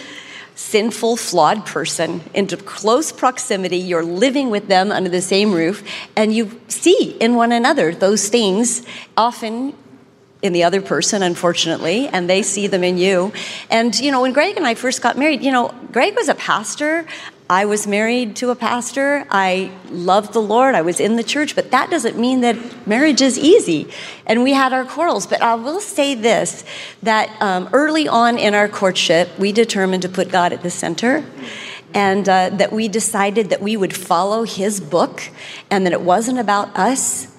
sinful, 0.54 1.16
flawed 1.16 1.64
person, 1.64 2.20
into 2.34 2.56
close 2.56 3.12
proximity. 3.12 3.78
You're 3.78 4.04
living 4.04 4.50
with 4.50 4.66
them 4.66 4.90
under 4.90 5.08
the 5.08 5.22
same 5.22 5.52
roof, 5.52 5.88
and 6.16 6.34
you 6.34 6.60
see 6.68 7.16
in 7.20 7.36
one 7.36 7.52
another 7.52 7.94
those 7.94 8.28
things 8.28 8.84
often 9.16 9.74
in 10.42 10.52
the 10.52 10.64
other 10.64 10.80
person, 10.80 11.22
unfortunately, 11.22 12.08
and 12.08 12.28
they 12.28 12.42
see 12.42 12.66
them 12.66 12.84
in 12.84 12.96
you. 12.96 13.32
And, 13.70 13.98
you 13.98 14.10
know, 14.10 14.22
when 14.22 14.32
Greg 14.32 14.56
and 14.56 14.66
I 14.66 14.74
first 14.74 15.02
got 15.02 15.18
married, 15.18 15.42
you 15.42 15.50
know, 15.50 15.74
Greg 15.92 16.14
was 16.14 16.28
a 16.28 16.34
pastor. 16.34 17.06
I 17.50 17.64
was 17.64 17.86
married 17.86 18.36
to 18.36 18.50
a 18.50 18.54
pastor. 18.54 19.26
I 19.30 19.72
loved 19.90 20.34
the 20.34 20.42
Lord. 20.42 20.74
I 20.74 20.82
was 20.82 21.00
in 21.00 21.16
the 21.16 21.22
church, 21.22 21.54
but 21.54 21.70
that 21.70 21.88
doesn't 21.88 22.18
mean 22.18 22.42
that 22.42 22.86
marriage 22.86 23.22
is 23.22 23.38
easy. 23.38 23.90
And 24.26 24.42
we 24.42 24.52
had 24.52 24.74
our 24.74 24.84
quarrels. 24.84 25.26
But 25.26 25.40
I 25.40 25.54
will 25.54 25.80
say 25.80 26.14
this 26.14 26.62
that 27.02 27.30
um, 27.40 27.70
early 27.72 28.06
on 28.06 28.36
in 28.36 28.54
our 28.54 28.68
courtship, 28.68 29.30
we 29.38 29.52
determined 29.52 30.02
to 30.02 30.10
put 30.10 30.30
God 30.30 30.52
at 30.52 30.62
the 30.62 30.70
center 30.70 31.24
and 31.94 32.28
uh, 32.28 32.50
that 32.50 32.70
we 32.70 32.86
decided 32.86 33.48
that 33.48 33.62
we 33.62 33.78
would 33.78 33.96
follow 33.96 34.42
his 34.42 34.78
book 34.78 35.22
and 35.70 35.86
that 35.86 35.94
it 35.94 36.02
wasn't 36.02 36.38
about 36.38 36.76
us 36.76 37.34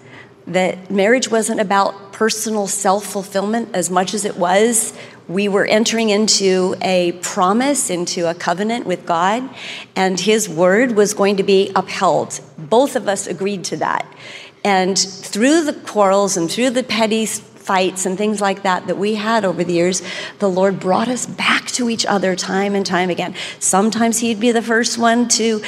that 0.50 0.90
marriage 0.90 1.30
wasn't 1.30 1.60
about 1.60 2.12
personal 2.12 2.68
self 2.68 3.06
fulfillment 3.06 3.70
as 3.74 3.90
much 3.90 4.14
as 4.14 4.26
it 4.26 4.36
was. 4.36 4.94
We 5.30 5.48
were 5.48 5.66
entering 5.66 6.10
into 6.10 6.76
a 6.82 7.12
promise, 7.22 7.92
into 7.92 8.28
a 8.28 8.34
covenant 8.34 8.88
with 8.88 9.06
God, 9.06 9.48
and 9.96 10.20
His 10.20 10.50
word 10.50 10.94
was 10.94 11.14
going 11.14 11.38
to 11.38 11.44
be 11.44 11.72
upheld. 11.76 12.40
Both 12.58 12.96
of 12.96 13.08
us 13.08 13.28
agreed 13.28 13.64
to 13.66 13.78
that. 13.78 14.12
And 14.66 14.98
through 14.98 15.66
the 15.66 15.74
quarrels 15.74 16.36
and 16.36 16.50
through 16.50 16.72
the 16.72 16.84
petty 16.84 17.28
fights 17.70 18.08
and 18.08 18.18
things 18.18 18.42
like 18.42 18.64
that 18.64 18.88
that 18.88 18.98
we 18.98 19.14
had 19.14 19.46
over 19.46 19.64
the 19.64 19.74
years, 19.74 20.02
the 20.40 20.50
Lord 20.50 20.80
brought 20.80 21.08
us 21.08 21.28
back 21.28 21.68
to 21.68 21.88
each 21.88 22.04
other 22.04 22.36
time 22.36 22.74
and 22.74 22.84
time 22.84 23.12
again. 23.12 23.36
Sometimes 23.60 24.18
He'd 24.18 24.40
be 24.40 24.52
the 24.52 24.64
first 24.64 24.98
one 24.98 25.28
to, 25.38 25.62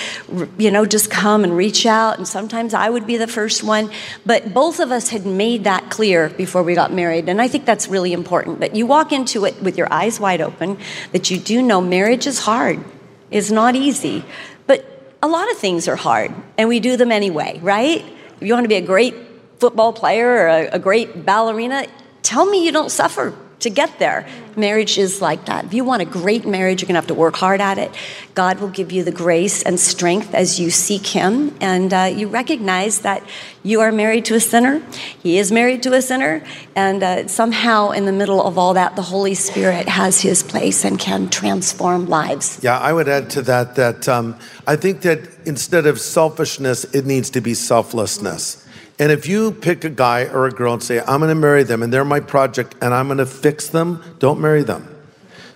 you 0.58 0.72
know, 0.72 0.84
just 0.88 1.12
come 1.12 1.44
and 1.44 1.56
reach 1.56 1.86
out, 1.86 2.18
and 2.18 2.28
sometimes 2.28 2.74
I 2.74 2.90
would 2.90 3.06
be 3.06 3.18
the 3.18 3.28
first 3.28 3.64
one. 3.64 3.92
But 4.26 4.52
both 4.52 4.80
of 4.80 4.92
us 4.92 5.10
had 5.10 5.28
made 5.28 5.66
that 5.66 5.92
clear 5.92 6.30
before 6.30 6.64
we 6.64 6.74
got 6.74 6.92
married, 6.92 7.30
and 7.30 7.40
I 7.40 7.48
think 7.48 7.66
that's 7.66 7.88
really 7.88 8.14
important. 8.14 8.62
That 8.62 8.76
you 8.76 8.88
walk 8.88 9.12
into 9.12 9.46
it 9.46 9.62
with 9.62 9.78
your 9.78 9.94
eyes 9.94 10.20
wide 10.20 10.42
open, 10.42 10.80
that 11.12 11.30
you 11.30 11.38
do 11.38 11.62
know 11.62 11.82
marriage 11.82 12.26
is 12.26 12.40
hard, 12.40 12.84
it's 13.30 13.52
not 13.52 13.76
easy, 13.76 14.26
but 14.66 14.84
a 15.22 15.28
lot 15.28 15.52
of 15.52 15.58
things 15.60 15.88
are 15.88 15.96
hard, 15.96 16.34
and 16.58 16.68
we 16.68 16.80
do 16.80 16.98
them 16.98 17.12
anyway, 17.12 17.60
right? 17.62 18.04
You 18.40 18.54
want 18.56 18.64
to 18.64 18.70
be 18.70 18.82
a 18.86 18.88
great 18.96 19.14
football 19.62 19.94
player 19.94 20.28
or 20.28 20.48
a, 20.48 20.68
a 20.74 20.80
great 20.80 21.24
ballerina, 21.24 21.86
tell 22.24 22.46
me 22.48 22.66
you 22.66 22.72
don't 22.72 22.90
suffer 22.90 23.34
to 23.62 23.70
get 23.70 24.00
there. 24.00 24.28
Marriage 24.56 24.98
is 24.98 25.22
like 25.22 25.46
that. 25.46 25.66
If 25.66 25.74
you 25.74 25.86
want 25.86 26.02
a 26.02 26.06
great 26.06 26.48
marriage, 26.48 26.82
you're 26.82 26.88
going 26.88 26.96
to 26.96 27.02
have 27.02 27.08
to 27.08 27.14
work 27.14 27.36
hard 27.36 27.62
at 27.62 27.78
it. 27.78 27.92
God 28.34 28.60
will 28.60 28.70
give 28.70 28.92
you 28.92 29.04
the 29.04 29.12
grace 29.12 29.62
and 29.62 29.80
strength 29.80 30.34
as 30.34 30.60
you 30.60 30.72
seek 30.72 31.06
Him, 31.06 31.56
and 31.62 31.94
uh, 31.94 32.12
you 32.12 32.28
recognize 32.28 33.02
that 33.02 33.24
you 33.62 33.82
are 33.82 33.92
married 33.92 34.26
to 34.26 34.36
a 34.36 34.40
sinner. 34.40 34.82
He 35.22 35.38
is 35.38 35.52
married 35.52 35.84
to 35.84 35.94
a 35.94 36.02
sinner, 36.02 36.44
and 36.76 37.04
uh, 37.04 37.28
somehow 37.28 37.92
in 37.92 38.06
the 38.06 38.12
middle 38.12 38.42
of 38.44 38.58
all 38.58 38.74
that, 38.74 38.96
the 38.96 39.04
Holy 39.04 39.36
Spirit 39.36 39.88
has 39.88 40.22
His 40.22 40.42
place 40.42 40.84
and 40.84 40.98
can 40.98 41.30
transform 41.30 42.08
lives. 42.08 42.60
Yeah, 42.64 42.80
I 42.80 42.92
would 42.92 43.08
add 43.08 43.30
to 43.32 43.42
that 43.44 43.76
that 43.76 44.10
um, 44.10 44.36
I 44.66 44.76
think 44.76 45.02
that 45.02 45.20
instead 45.46 45.86
of 45.86 46.00
selfishness, 46.00 46.84
it 46.96 47.06
needs 47.06 47.30
to 47.30 47.42
be 47.42 47.54
selflessness. 47.54 48.68
And 49.02 49.12
if 49.12 49.26
you 49.26 49.52
pick 49.52 49.84
a 49.84 49.90
guy 49.90 50.26
or 50.26 50.46
a 50.46 50.52
girl 50.52 50.74
and 50.74 50.84
say, 50.84 51.00
I'm 51.00 51.22
going 51.22 51.30
to 51.30 51.36
marry 51.36 51.64
them 51.64 51.82
and 51.82 51.92
they're 51.92 52.06
my 52.06 52.20
project 52.20 52.76
and 52.84 52.94
I'm 52.94 53.08
going 53.08 53.18
to 53.18 53.26
fix 53.26 53.68
them, 53.68 54.04
don't 54.20 54.40
marry 54.40 54.62
them. 54.62 54.96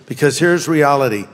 Because 0.06 0.40
here's 0.40 0.66
reality 0.66 1.26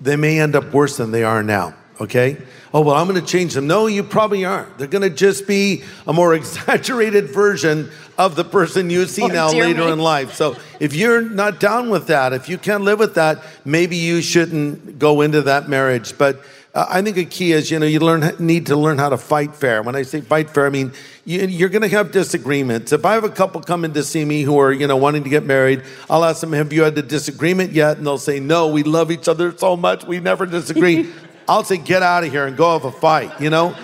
they 0.00 0.16
may 0.16 0.40
end 0.40 0.56
up 0.56 0.72
worse 0.72 0.96
than 0.96 1.10
they 1.10 1.24
are 1.24 1.42
now, 1.42 1.74
okay? 2.00 2.38
Oh, 2.72 2.80
well, 2.80 2.96
I'm 2.96 3.06
going 3.06 3.20
to 3.20 3.26
change 3.26 3.52
them. 3.52 3.66
No, 3.66 3.86
you 3.86 4.02
probably 4.02 4.46
aren't. 4.46 4.78
They're 4.78 4.86
going 4.86 5.02
to 5.02 5.14
just 5.14 5.46
be 5.46 5.82
a 6.06 6.12
more 6.14 6.34
exaggerated 6.40 7.28
version 7.28 7.90
of 8.16 8.34
the 8.34 8.44
person 8.44 8.88
you 8.88 9.04
see 9.04 9.24
Oh, 9.24 9.26
now 9.26 9.50
later 9.52 9.84
me. 9.84 9.92
in 9.92 9.98
life. 9.98 10.32
So 10.32 10.56
if 10.80 10.94
you're 10.94 11.20
not 11.20 11.60
down 11.60 11.90
with 11.90 12.06
that, 12.06 12.32
if 12.32 12.48
you 12.48 12.56
can't 12.56 12.84
live 12.84 12.98
with 12.98 13.16
that, 13.16 13.42
maybe 13.66 13.96
you 13.96 14.22
shouldn't 14.22 14.98
go 14.98 15.20
into 15.20 15.42
that 15.42 15.68
marriage. 15.68 16.16
But 16.16 16.40
uh, 16.74 16.86
I 16.88 17.00
think 17.00 17.16
a 17.16 17.24
key 17.24 17.52
is, 17.52 17.70
you 17.70 17.78
know, 17.78 17.86
you 17.86 17.98
learn 18.00 18.30
need 18.38 18.66
to 18.66 18.76
learn 18.76 18.98
how 18.98 19.08
to 19.08 19.16
fight 19.16 19.54
fair. 19.54 19.82
When 19.82 19.96
I 19.96 20.02
say 20.02 20.20
fight 20.20 20.50
fair, 20.50 20.66
I 20.66 20.70
mean 20.70 20.92
you, 21.24 21.46
you're 21.46 21.70
going 21.70 21.82
to 21.82 21.88
have 21.88 22.12
disagreements. 22.12 22.92
If 22.92 23.06
I 23.06 23.14
have 23.14 23.24
a 23.24 23.30
couple 23.30 23.62
come 23.62 23.84
in 23.84 23.94
to 23.94 24.02
see 24.04 24.24
me 24.24 24.42
who 24.42 24.58
are, 24.58 24.70
you 24.70 24.86
know, 24.86 24.96
wanting 24.96 25.24
to 25.24 25.30
get 25.30 25.44
married, 25.44 25.82
I'll 26.10 26.24
ask 26.24 26.40
them, 26.40 26.52
"Have 26.52 26.72
you 26.72 26.82
had 26.82 26.96
a 26.98 27.02
disagreement 27.02 27.72
yet?" 27.72 27.96
And 27.96 28.06
they'll 28.06 28.18
say, 28.18 28.38
"No, 28.38 28.68
we 28.68 28.82
love 28.82 29.10
each 29.10 29.28
other 29.28 29.56
so 29.56 29.76
much, 29.76 30.04
we 30.04 30.20
never 30.20 30.44
disagree." 30.44 31.08
I'll 31.48 31.64
say, 31.64 31.78
"Get 31.78 32.02
out 32.02 32.24
of 32.24 32.30
here 32.30 32.46
and 32.46 32.56
go 32.56 32.72
have 32.72 32.84
a 32.84 32.92
fight," 32.92 33.40
you 33.40 33.48
know, 33.48 33.74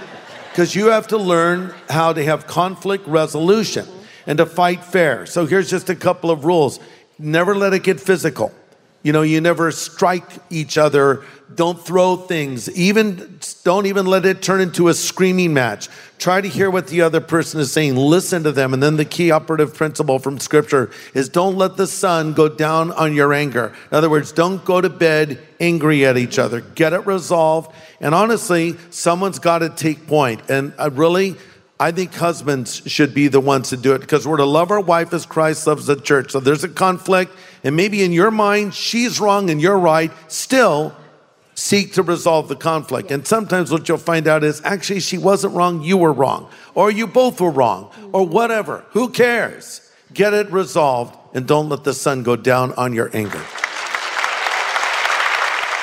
because 0.51 0.75
you 0.75 0.89
have 0.89 1.07
to 1.09 1.17
learn 1.17 1.75
how 1.89 2.13
to 2.13 2.23
have 2.23 2.47
conflict 2.47 3.07
resolution 3.07 3.87
and 4.27 4.37
to 4.39 4.47
fight 4.47 4.85
fair. 4.85 5.25
So 5.25 5.47
here's 5.47 5.71
just 5.71 5.89
a 5.89 5.95
couple 5.95 6.31
of 6.31 6.45
rules: 6.45 6.81
never 7.19 7.55
let 7.55 7.73
it 7.73 7.83
get 7.83 7.99
physical. 7.99 8.53
You 9.05 9.13
know, 9.13 9.21
you 9.21 9.43
never 9.43 9.71
strike 9.71 10.27
each 10.49 10.79
other. 10.79 11.25
Don't 11.55 11.79
throw 11.79 12.17
things. 12.17 12.71
Even 12.71 13.39
don't 13.63 13.85
even 13.85 14.07
let 14.07 14.25
it 14.25 14.41
turn 14.41 14.63
into 14.63 14.89
a 14.89 14.95
screaming 14.95 15.53
match. 15.53 15.91
Try 16.19 16.41
to 16.41 16.49
hear 16.49 16.71
what 16.71 16.89
the 16.89 17.03
other 17.03 17.21
person 17.21 17.61
is 17.61 17.71
saying. 17.71 17.97
Listen 17.97 18.43
to 18.45 18.51
them. 18.51 18.73
And 18.73 18.83
then 18.83 18.97
the 18.97 19.05
key 19.05 19.31
operative 19.31 19.75
principle 19.75 20.19
from 20.19 20.41
scripture 20.41 20.91
is 21.13 21.29
don't 21.29 21.57
let 21.57 21.77
the 21.77 21.87
sun 21.87 22.33
go 22.33 22.49
down 22.49 22.93
on 22.93 23.13
your 23.13 23.35
anger. 23.35 23.75
In 23.91 23.97
other 23.99 24.09
words, 24.09 24.33
don't 24.33 24.65
go 24.65 24.81
to 24.81 24.89
bed 24.89 25.39
angry 25.61 26.07
at 26.07 26.17
each 26.17 26.39
other. 26.39 26.63
Get 26.63 26.95
it 26.95 27.07
resolved. 27.07 27.77
And 28.01 28.15
honestly, 28.15 28.77
someone's 28.89 29.39
got 29.39 29.59
to 29.59 29.69
take 29.69 30.07
point. 30.07 30.49
And 30.49 30.73
I 30.79 30.87
really, 30.87 31.37
I 31.79 31.91
think 31.91 32.15
husbands 32.15 32.81
should 32.87 33.13
be 33.13 33.29
the 33.29 33.41
ones 33.41 33.69
to 33.69 33.77
do 33.77 33.93
it 33.93 33.99
because 33.99 34.27
we're 34.27 34.39
to 34.39 34.47
love 34.47 34.71
our 34.71 34.81
wife 34.81 35.13
as 35.13 35.27
Christ 35.27 35.67
loves 35.67 35.85
the 35.85 36.01
church. 36.01 36.31
So 36.31 36.41
there's 36.41 36.65
a 36.65 36.69
conflict, 36.69 37.37
and 37.65 37.75
maybe 37.75 38.05
in 38.05 38.13
your 38.13 38.31
mind, 38.31 38.75
she's 38.75 39.19
wrong 39.19 39.51
and 39.51 39.61
you're 39.61 39.79
right. 39.79 40.13
Still, 40.29 40.95
seek 41.55 41.95
to 41.95 42.03
resolve 42.03 42.49
the 42.49 42.57
conflict. 42.57 43.11
And 43.11 43.27
sometimes 43.27 43.73
what 43.73 43.89
you'll 43.89 43.99
find 43.99 44.29
out 44.29 44.45
is 44.45 44.61
actually 44.65 45.01
she 45.01 45.19
wasn't 45.19 45.55
wrong, 45.55 45.83
you 45.83 45.97
were 45.97 46.13
wrong, 46.13 46.51
or 46.75 46.91
you 46.91 47.07
both 47.07 47.41
were 47.41 47.51
wrong, 47.51 47.91
or 48.13 48.27
whatever. 48.27 48.85
Who 48.91 49.09
cares? 49.09 49.81
Get 50.13 50.35
it 50.35 50.51
resolved 50.53 51.17
and 51.35 51.47
don't 51.47 51.69
let 51.69 51.85
the 51.85 51.95
sun 51.95 52.23
go 52.23 52.37
down 52.37 52.73
on 52.75 52.93
your 52.93 53.11
anger. 53.17 53.43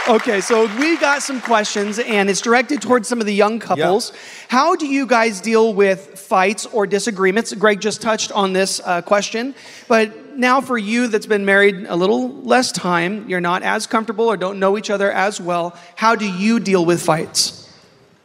Okay, 0.07 0.41
so 0.41 0.65
we 0.77 0.97
got 0.97 1.21
some 1.21 1.39
questions, 1.39 1.99
and 1.99 2.27
it's 2.27 2.41
directed 2.41 2.81
towards 2.81 3.07
some 3.07 3.19
of 3.19 3.27
the 3.27 3.33
young 3.33 3.59
couples. 3.59 4.11
Yeah. 4.11 4.19
How 4.47 4.75
do 4.75 4.87
you 4.87 5.05
guys 5.05 5.39
deal 5.39 5.75
with 5.75 6.19
fights 6.19 6.65
or 6.65 6.87
disagreements? 6.87 7.53
Greg 7.53 7.79
just 7.79 8.01
touched 8.01 8.31
on 8.31 8.51
this 8.51 8.81
uh, 8.83 9.03
question, 9.03 9.53
but 9.87 10.11
now 10.37 10.61
for 10.61 10.77
you 10.77 11.07
that's 11.07 11.25
been 11.25 11.45
married 11.45 11.85
a 11.87 11.95
little 11.95 12.41
less 12.41 12.71
time, 12.71 13.29
you're 13.29 13.41
not 13.41 13.63
as 13.63 13.87
comfortable 13.87 14.25
or 14.25 14.37
don't 14.37 14.59
know 14.59 14.77
each 14.77 14.89
other 14.89 15.11
as 15.11 15.39
well. 15.39 15.75
How 15.95 16.15
do 16.15 16.25
you 16.25 16.59
deal 16.59 16.85
with 16.85 17.01
fights? 17.01 17.57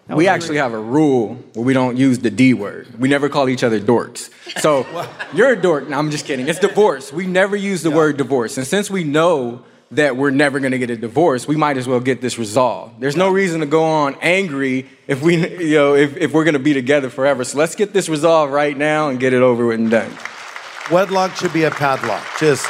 That 0.07 0.17
We 0.17 0.29
actually 0.29 0.59
have 0.59 0.73
a 0.73 0.79
rule 0.79 1.35
where 1.55 1.65
we 1.65 1.73
don't 1.73 1.97
use 1.97 2.21
the 2.21 2.31
D 2.31 2.55
word. 2.55 2.99
We 2.99 3.09
never 3.09 3.29
call 3.29 3.49
each 3.49 3.65
other 3.65 3.81
dorks. 3.81 4.31
So 4.61 4.87
you're 5.35 5.51
a 5.51 5.61
dork. 5.61 5.89
No, 5.89 5.99
I'm 5.99 6.11
just 6.11 6.27
kidding. 6.27 6.47
It's 6.47 6.61
divorce. 6.61 7.13
We 7.13 7.27
never 7.27 7.57
use 7.57 7.83
the 7.83 7.91
word 7.91 8.17
divorce. 8.17 8.57
And 8.57 8.67
since 8.67 8.89
we 8.89 9.03
know 9.03 9.65
that 9.93 10.17
we're 10.17 10.31
never 10.31 10.61
going 10.61 10.73
to 10.73 10.79
get 10.79 10.91
a 10.91 10.97
divorce, 10.97 11.49
we 11.49 11.57
might 11.57 11.77
as 11.77 11.89
well 11.89 12.01
get 12.01 12.21
this 12.21 12.39
resolved. 12.39 13.01
There's 13.01 13.17
no 13.17 13.31
reason 13.31 13.61
to 13.61 13.67
go 13.67 13.85
on 13.85 14.17
angry 14.21 14.87
if 15.07 15.23
we, 15.23 15.37
you 15.37 15.77
know, 15.77 15.95
if, 15.95 16.17
if 16.17 16.33
we're 16.33 16.45
going 16.45 16.55
to 16.55 16.61
be 16.61 16.75
together 16.75 17.11
forever. 17.11 17.45
So 17.45 17.59
let's 17.59 17.75
get 17.75 17.93
this 17.93 18.09
resolved 18.09 18.53
right 18.53 18.77
now 18.77 19.09
and 19.09 19.19
get 19.19 19.33
it 19.33 19.43
over 19.43 19.67
with 19.67 19.81
and 19.81 19.91
done. 19.91 20.13
Wedlock 20.91 21.35
should 21.37 21.53
be 21.53 21.65
a 21.65 21.71
padlock. 21.71 22.25
Just, 22.39 22.67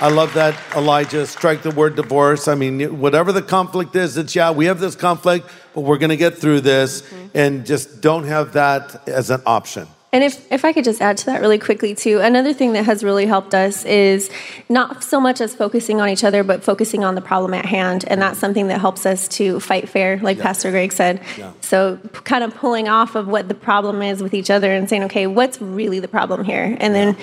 I 0.00 0.08
love 0.08 0.32
that, 0.34 0.58
Elijah. 0.74 1.26
Strike 1.26 1.62
the 1.62 1.70
word 1.70 1.96
divorce. 1.96 2.48
I 2.48 2.54
mean, 2.54 2.98
whatever 2.98 3.30
the 3.32 3.42
conflict 3.42 3.94
is, 3.94 4.16
it's 4.16 4.34
yeah, 4.34 4.50
we 4.50 4.66
have 4.66 4.80
this 4.80 4.96
conflict, 4.96 5.48
but 5.74 5.82
we're 5.82 5.98
going 5.98 6.10
to 6.10 6.16
get 6.16 6.38
through 6.38 6.62
this, 6.62 7.02
mm-hmm. 7.02 7.26
and 7.34 7.66
just 7.66 8.00
don't 8.00 8.24
have 8.24 8.54
that 8.54 9.06
as 9.06 9.30
an 9.30 9.42
option. 9.44 9.86
And 10.10 10.24
if, 10.24 10.50
if 10.50 10.64
I 10.64 10.72
could 10.72 10.84
just 10.84 11.02
add 11.02 11.18
to 11.18 11.26
that 11.26 11.42
really 11.42 11.58
quickly, 11.58 11.94
too, 11.94 12.20
another 12.20 12.54
thing 12.54 12.72
that 12.72 12.86
has 12.86 13.04
really 13.04 13.26
helped 13.26 13.54
us 13.54 13.84
is 13.84 14.30
not 14.70 15.04
so 15.04 15.20
much 15.20 15.42
as 15.42 15.54
focusing 15.54 16.00
on 16.00 16.08
each 16.08 16.24
other, 16.24 16.42
but 16.42 16.64
focusing 16.64 17.04
on 17.04 17.14
the 17.14 17.20
problem 17.20 17.52
at 17.52 17.66
hand. 17.66 18.06
And 18.08 18.22
that's 18.22 18.38
something 18.38 18.68
that 18.68 18.80
helps 18.80 19.04
us 19.04 19.28
to 19.28 19.60
fight 19.60 19.86
fair, 19.86 20.16
like 20.20 20.38
Pastor 20.38 20.70
Greg 20.70 20.92
said. 20.92 21.20
Yeah. 21.36 21.52
So, 21.60 21.98
p- 21.98 22.20
kind 22.20 22.42
of 22.42 22.54
pulling 22.54 22.88
off 22.88 23.16
of 23.16 23.28
what 23.28 23.48
the 23.48 23.54
problem 23.54 24.00
is 24.00 24.22
with 24.22 24.32
each 24.32 24.48
other 24.48 24.72
and 24.72 24.88
saying, 24.88 25.04
okay, 25.04 25.26
what's 25.26 25.60
really 25.60 26.00
the 26.00 26.08
problem 26.08 26.42
here? 26.42 26.74
And 26.80 26.94
then 26.94 27.14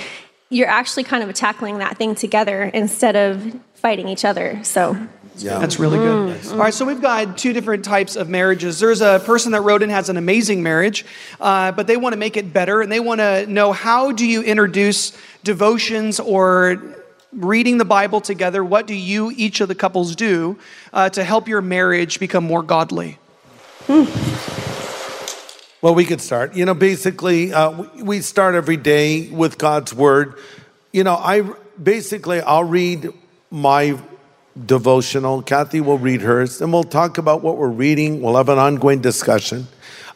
you're 0.55 0.69
actually 0.69 1.03
kind 1.03 1.21
of 1.21 1.33
tackling 1.33 1.79
that 1.79 1.97
thing 1.97 2.15
together 2.15 2.63
instead 2.63 3.15
of 3.17 3.59
fighting 3.74 4.07
each 4.07 4.24
other. 4.24 4.59
So, 4.63 4.97
Yeah. 5.38 5.59
That's 5.59 5.79
really 5.79 5.97
good. 5.97 6.47
All 6.51 6.57
right, 6.57 6.74
so 6.74 6.85
we've 6.85 7.01
got 7.01 7.38
two 7.38 7.51
different 7.51 7.83
types 7.83 8.15
of 8.15 8.29
marriages. 8.29 8.79
There's 8.79 9.01
a 9.01 9.21
person 9.25 9.51
that 9.51 9.62
wrote 9.63 9.83
in 9.83 9.89
has 9.89 10.07
an 10.07 10.15
amazing 10.15 10.63
marriage, 10.63 11.05
uh, 11.41 11.74
but 11.74 11.88
they 11.88 11.97
want 11.97 12.13
to 12.13 12.17
make 12.17 12.38
it 12.38 12.53
better, 12.53 12.81
and 12.81 12.89
they 12.89 13.01
want 13.01 13.19
to 13.19 13.45
know 13.47 13.74
how 13.74 14.13
do 14.13 14.25
you 14.25 14.41
introduce 14.43 15.12
devotions 15.43 16.21
or 16.21 16.81
reading 17.33 17.77
the 17.77 17.83
Bible 17.83 18.21
together? 18.21 18.63
What 18.63 18.88
do 18.88 18.93
you, 18.93 19.33
each 19.35 19.59
of 19.59 19.67
the 19.67 19.75
couples, 19.75 20.15
do 20.15 20.57
uh, 20.93 21.09
to 21.09 21.21
help 21.25 21.50
your 21.50 21.62
marriage 21.62 22.17
become 22.17 22.45
more 22.45 22.63
godly? 22.63 23.17
Well, 25.86 25.94
we 25.94 26.06
could 26.06 26.20
start. 26.20 26.56
You 26.56 26.65
know, 26.65 26.74
basically, 26.74 27.54
uh, 27.54 27.84
we- 28.01 28.22
start 28.22 28.56
every 28.56 28.75
day 28.75 29.27
with 29.27 29.60
God's 29.60 29.94
word. 29.94 30.34
You 30.92 31.04
know, 31.04 31.13
I 31.13 31.44
basically 31.84 32.42
I'll 32.42 32.63
read 32.63 33.13
my 33.51 34.00
devotional. 34.65 35.44
Kathy 35.44 35.82
will 35.82 36.00
read 36.00 36.22
hers, 36.22 36.60
and 36.60 36.74
we'll 36.74 36.86
talk 36.86 37.20
about 37.20 37.44
what 37.44 37.58
we're 37.58 37.68
reading. 37.68 38.20
We'll 38.20 38.36
have 38.36 38.50
an 38.50 38.58
ongoing 38.58 39.00
discussion. 39.00 39.68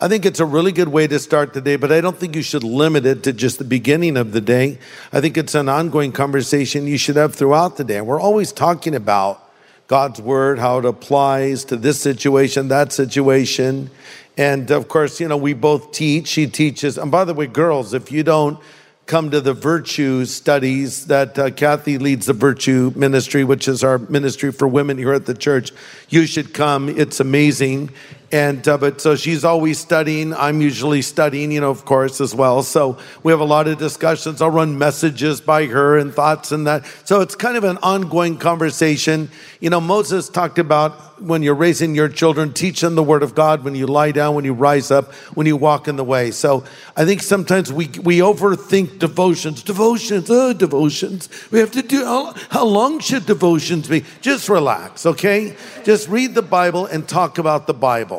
I 0.02 0.08
think 0.08 0.26
it's 0.26 0.40
a 0.40 0.46
really 0.46 0.72
good 0.72 0.88
way 0.88 1.06
to 1.06 1.20
start 1.20 1.54
the 1.54 1.62
day, 1.62 1.76
but 1.76 1.92
I 1.92 2.02
don't 2.02 2.18
think 2.18 2.36
you 2.36 2.42
should 2.42 2.64
limit 2.64 3.06
it 3.06 3.22
to 3.22 3.32
just 3.32 3.60
the 3.60 3.64
beginning 3.64 4.18
of 4.18 4.32
the 4.32 4.42
day. 4.42 4.80
I 5.14 5.22
think 5.22 5.38
it's 5.38 5.54
an 5.54 5.70
ongoing 5.70 6.12
conversation 6.12 6.88
you 6.88 6.98
should 6.98 7.16
have 7.16 7.36
throughout 7.36 7.78
the 7.78 7.84
day. 7.84 8.02
We're 8.02 8.20
always 8.20 8.52
talking 8.52 8.96
about 8.96 9.48
God's 9.86 10.20
word, 10.20 10.58
how 10.58 10.80
it 10.80 10.86
applies 10.86 11.64
to 11.66 11.76
this 11.76 12.00
situation, 12.00 12.70
that 12.70 12.92
situation. 12.92 13.92
And 14.40 14.72
of 14.72 14.88
course, 14.88 15.20
you 15.20 15.28
know, 15.28 15.36
we 15.36 15.52
both 15.52 15.92
teach. 15.92 16.30
She 16.30 16.48
teaches. 16.48 16.98
And 16.98 17.12
by 17.12 17.26
the 17.26 17.34
way, 17.34 17.46
girls, 17.46 17.94
if 17.94 18.10
you 18.10 18.24
don't 18.24 18.58
come 19.06 19.30
to 19.32 19.42
the 19.42 19.54
virtue 19.54 20.24
studies 20.24 21.08
that 21.08 21.38
uh, 21.38 21.50
Kathy 21.50 21.98
leads 21.98 22.28
the 22.28 22.32
virtue 22.32 22.94
ministry, 22.96 23.44
which 23.44 23.68
is 23.68 23.84
our 23.84 23.98
ministry 23.98 24.54
for 24.54 24.66
women 24.66 24.98
here 24.98 25.12
at 25.12 25.26
the 25.26 25.34
church, 25.34 25.74
you 26.08 26.26
should 26.26 26.54
come. 26.54 26.88
It's 26.88 27.20
amazing. 27.20 27.90
And 28.32 28.68
uh, 28.68 28.78
but 28.78 29.02
so 29.02 29.16
she's 29.16 29.44
always 29.44 29.80
studying. 29.80 30.36
I'm 30.36 30.62
usually 30.62 31.02
studying, 31.02 31.52
you 31.52 31.62
know, 31.62 31.72
of 31.72 31.86
course, 31.86 32.22
as 32.22 32.36
well. 32.36 32.62
So 32.62 32.98
we 33.24 33.32
have 33.32 33.40
a 33.40 33.46
lot 33.46 33.68
of 33.68 33.80
discussions. 33.80 34.40
I'll 34.40 34.52
run 34.52 34.78
messages 34.78 35.42
by 35.42 35.66
her 35.66 35.98
and 35.98 36.14
thoughts 36.14 36.52
and 36.52 36.68
that. 36.68 36.86
So 37.06 37.22
it's 37.22 37.36
kind 37.36 37.58
of 37.58 37.64
an 37.64 37.78
ongoing 37.82 38.38
conversation. 38.38 39.30
You 39.60 39.72
know, 39.72 39.82
Moses 39.82 40.30
talked 40.30 40.60
about 40.60 41.20
when 41.20 41.44
you're 41.44 41.56
raising 41.56 41.96
your 41.96 42.08
children, 42.08 42.54
teach 42.54 42.82
them 42.82 42.96
the 42.96 43.04
word 43.04 43.24
of 43.24 43.36
God 43.36 43.64
when 43.64 43.76
you 43.76 43.88
lie 43.88 44.12
down, 44.12 44.36
when 44.36 44.46
you 44.46 44.54
rise 44.54 44.92
up, 44.92 45.12
when 45.34 45.48
you 45.48 45.58
walk 45.58 45.88
in 45.88 45.96
the 45.96 46.04
way. 46.04 46.30
So 46.32 46.64
I 46.96 47.06
think 47.06 47.24
sometimes 47.24 47.74
we 47.74 47.88
we 48.04 48.20
overthink 48.20 49.00
devotions. 49.00 49.64
Devotions, 49.64 50.30
oh, 50.30 50.54
devotions. 50.54 51.30
We 51.52 51.60
have 51.60 51.72
to 51.72 51.82
do 51.82 52.06
how, 52.06 52.34
how 52.50 52.66
long 52.66 53.00
should 53.00 53.26
devotions 53.26 53.88
be? 53.88 54.06
Just 54.22 54.50
relax, 54.50 55.06
okay? 55.06 55.56
Just 55.84 56.08
read 56.10 56.36
the 56.36 56.42
Bible 56.42 56.86
and 56.86 57.08
talk 57.08 57.38
about 57.38 57.66
the 57.66 57.74
Bible. 57.74 58.19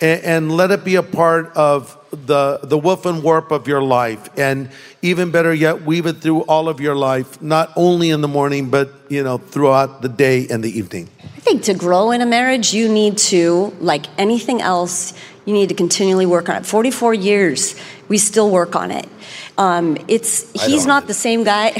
And, 0.00 0.24
and 0.24 0.52
let 0.52 0.70
it 0.70 0.84
be 0.84 0.96
a 0.96 1.02
part 1.02 1.56
of 1.56 1.96
the 2.10 2.60
the 2.62 2.78
woof 2.78 3.06
and 3.06 3.22
warp 3.22 3.50
of 3.50 3.66
your 3.66 3.82
life. 3.82 4.28
And 4.38 4.70
even 5.02 5.30
better 5.30 5.52
yet, 5.52 5.82
weave 5.82 6.06
it 6.06 6.18
through 6.18 6.42
all 6.42 6.68
of 6.68 6.80
your 6.80 6.94
life, 6.94 7.40
not 7.42 7.72
only 7.76 8.10
in 8.10 8.20
the 8.20 8.28
morning, 8.28 8.70
but 8.70 8.90
you 9.08 9.22
know, 9.22 9.38
throughout 9.38 10.02
the 10.02 10.08
day 10.08 10.46
and 10.48 10.62
the 10.62 10.70
evening. 10.70 11.08
I 11.22 11.40
think 11.40 11.62
to 11.64 11.74
grow 11.74 12.10
in 12.10 12.20
a 12.20 12.26
marriage, 12.26 12.74
you 12.74 12.88
need 12.88 13.18
to, 13.18 13.72
like 13.80 14.06
anything 14.18 14.60
else, 14.60 15.14
you 15.46 15.54
need 15.54 15.70
to 15.70 15.74
continually 15.74 16.26
work 16.26 16.48
on 16.48 16.56
it. 16.56 16.66
44 16.66 17.14
years, 17.14 17.74
we 18.08 18.18
still 18.18 18.50
work 18.50 18.76
on 18.76 18.90
it. 18.90 19.08
Um, 19.56 19.96
it's 20.08 20.52
he's 20.52 20.84
don't. 20.84 21.06
the 21.06 21.14
same 21.14 21.44
guy. 21.44 21.72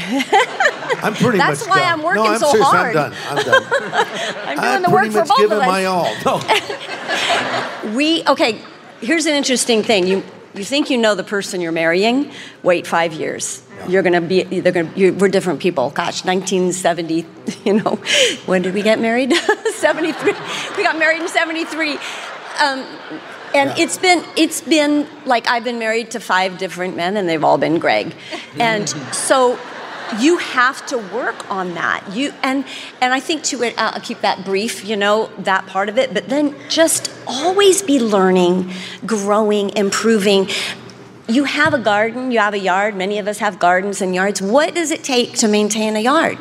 I'm 1.03 1.13
pretty 1.13 1.37
That's 1.37 1.67
much 1.67 1.69
why 1.69 1.79
done. 1.81 1.99
I'm 1.99 2.03
working 2.03 2.23
no, 2.23 2.31
I'm 2.31 2.39
so 2.39 2.51
serious, 2.51 2.67
hard. 2.67 2.95
I'm 2.95 3.11
done. 3.11 3.13
I'm 3.29 3.45
done. 3.45 3.63
I'm 4.47 4.55
doing 4.55 4.59
I've 4.59 4.83
the 4.83 4.89
work 4.89 5.11
for 5.11 5.25
both 5.25 5.45
of 5.45 5.51
us. 5.51 5.67
my 5.67 5.85
all. 5.85 6.15
No. 6.25 6.41
We 7.95 8.21
okay. 8.27 8.59
Here's 8.99 9.27
an 9.27 9.33
interesting 9.35 9.81
thing. 9.81 10.07
You 10.07 10.23
you 10.53 10.63
think 10.65 10.89
you 10.89 10.97
know 10.97 11.15
the 11.15 11.23
person 11.23 11.61
you're 11.61 11.71
marrying? 11.71 12.31
Wait 12.63 12.85
five 12.85 13.13
years. 13.13 13.63
You're 13.87 14.01
gonna 14.03 14.21
be. 14.21 14.43
They're 14.43 14.71
gonna. 14.71 14.91
You, 14.95 15.13
we're 15.13 15.29
different 15.29 15.61
people. 15.61 15.91
Gosh, 15.91 16.25
1970. 16.25 17.25
You 17.63 17.73
know, 17.73 17.95
when 18.45 18.61
did 18.61 18.73
we 18.73 18.81
get 18.81 18.99
married? 18.99 19.33
73. 19.33 20.33
We 20.75 20.83
got 20.83 20.97
married 20.97 21.21
in 21.21 21.27
73. 21.27 21.97
Um, 22.59 22.83
and 23.53 23.77
it's 23.77 23.97
been 23.97 24.23
it's 24.35 24.61
been 24.61 25.07
like 25.25 25.47
I've 25.47 25.63
been 25.63 25.79
married 25.79 26.11
to 26.11 26.19
five 26.19 26.57
different 26.57 26.95
men, 26.95 27.17
and 27.17 27.27
they've 27.27 27.43
all 27.43 27.57
been 27.57 27.79
Greg. 27.79 28.13
And 28.59 28.89
so 29.13 29.59
you 30.19 30.37
have 30.37 30.85
to 30.87 30.97
work 30.97 31.49
on 31.51 31.73
that. 31.73 32.03
You 32.13 32.33
and 32.43 32.65
and 33.01 33.13
i 33.13 33.19
think 33.19 33.43
to 33.43 33.63
it 33.63 33.77
uh, 33.77 33.91
i'll 33.93 34.01
keep 34.01 34.21
that 34.21 34.45
brief 34.45 34.85
you 34.85 34.95
know 34.95 35.29
that 35.39 35.65
part 35.67 35.89
of 35.89 35.97
it 35.97 36.13
but 36.13 36.29
then 36.29 36.55
just 36.69 37.11
always 37.25 37.81
be 37.81 37.99
learning 37.99 38.71
growing 39.05 39.69
improving. 39.75 40.49
You 41.29 41.43
have 41.43 41.73
a 41.73 41.79
garden 41.79 42.31
you 42.31 42.39
have 42.39 42.53
a 42.53 42.59
yard 42.59 42.95
many 42.95 43.19
of 43.19 43.27
us 43.27 43.39
have 43.39 43.59
gardens 43.59 44.01
and 44.01 44.15
yards. 44.15 44.41
What 44.41 44.73
does 44.73 44.91
it 44.91 45.03
take 45.03 45.33
to 45.39 45.47
maintain 45.47 45.95
a 45.95 45.99
yard 45.99 46.37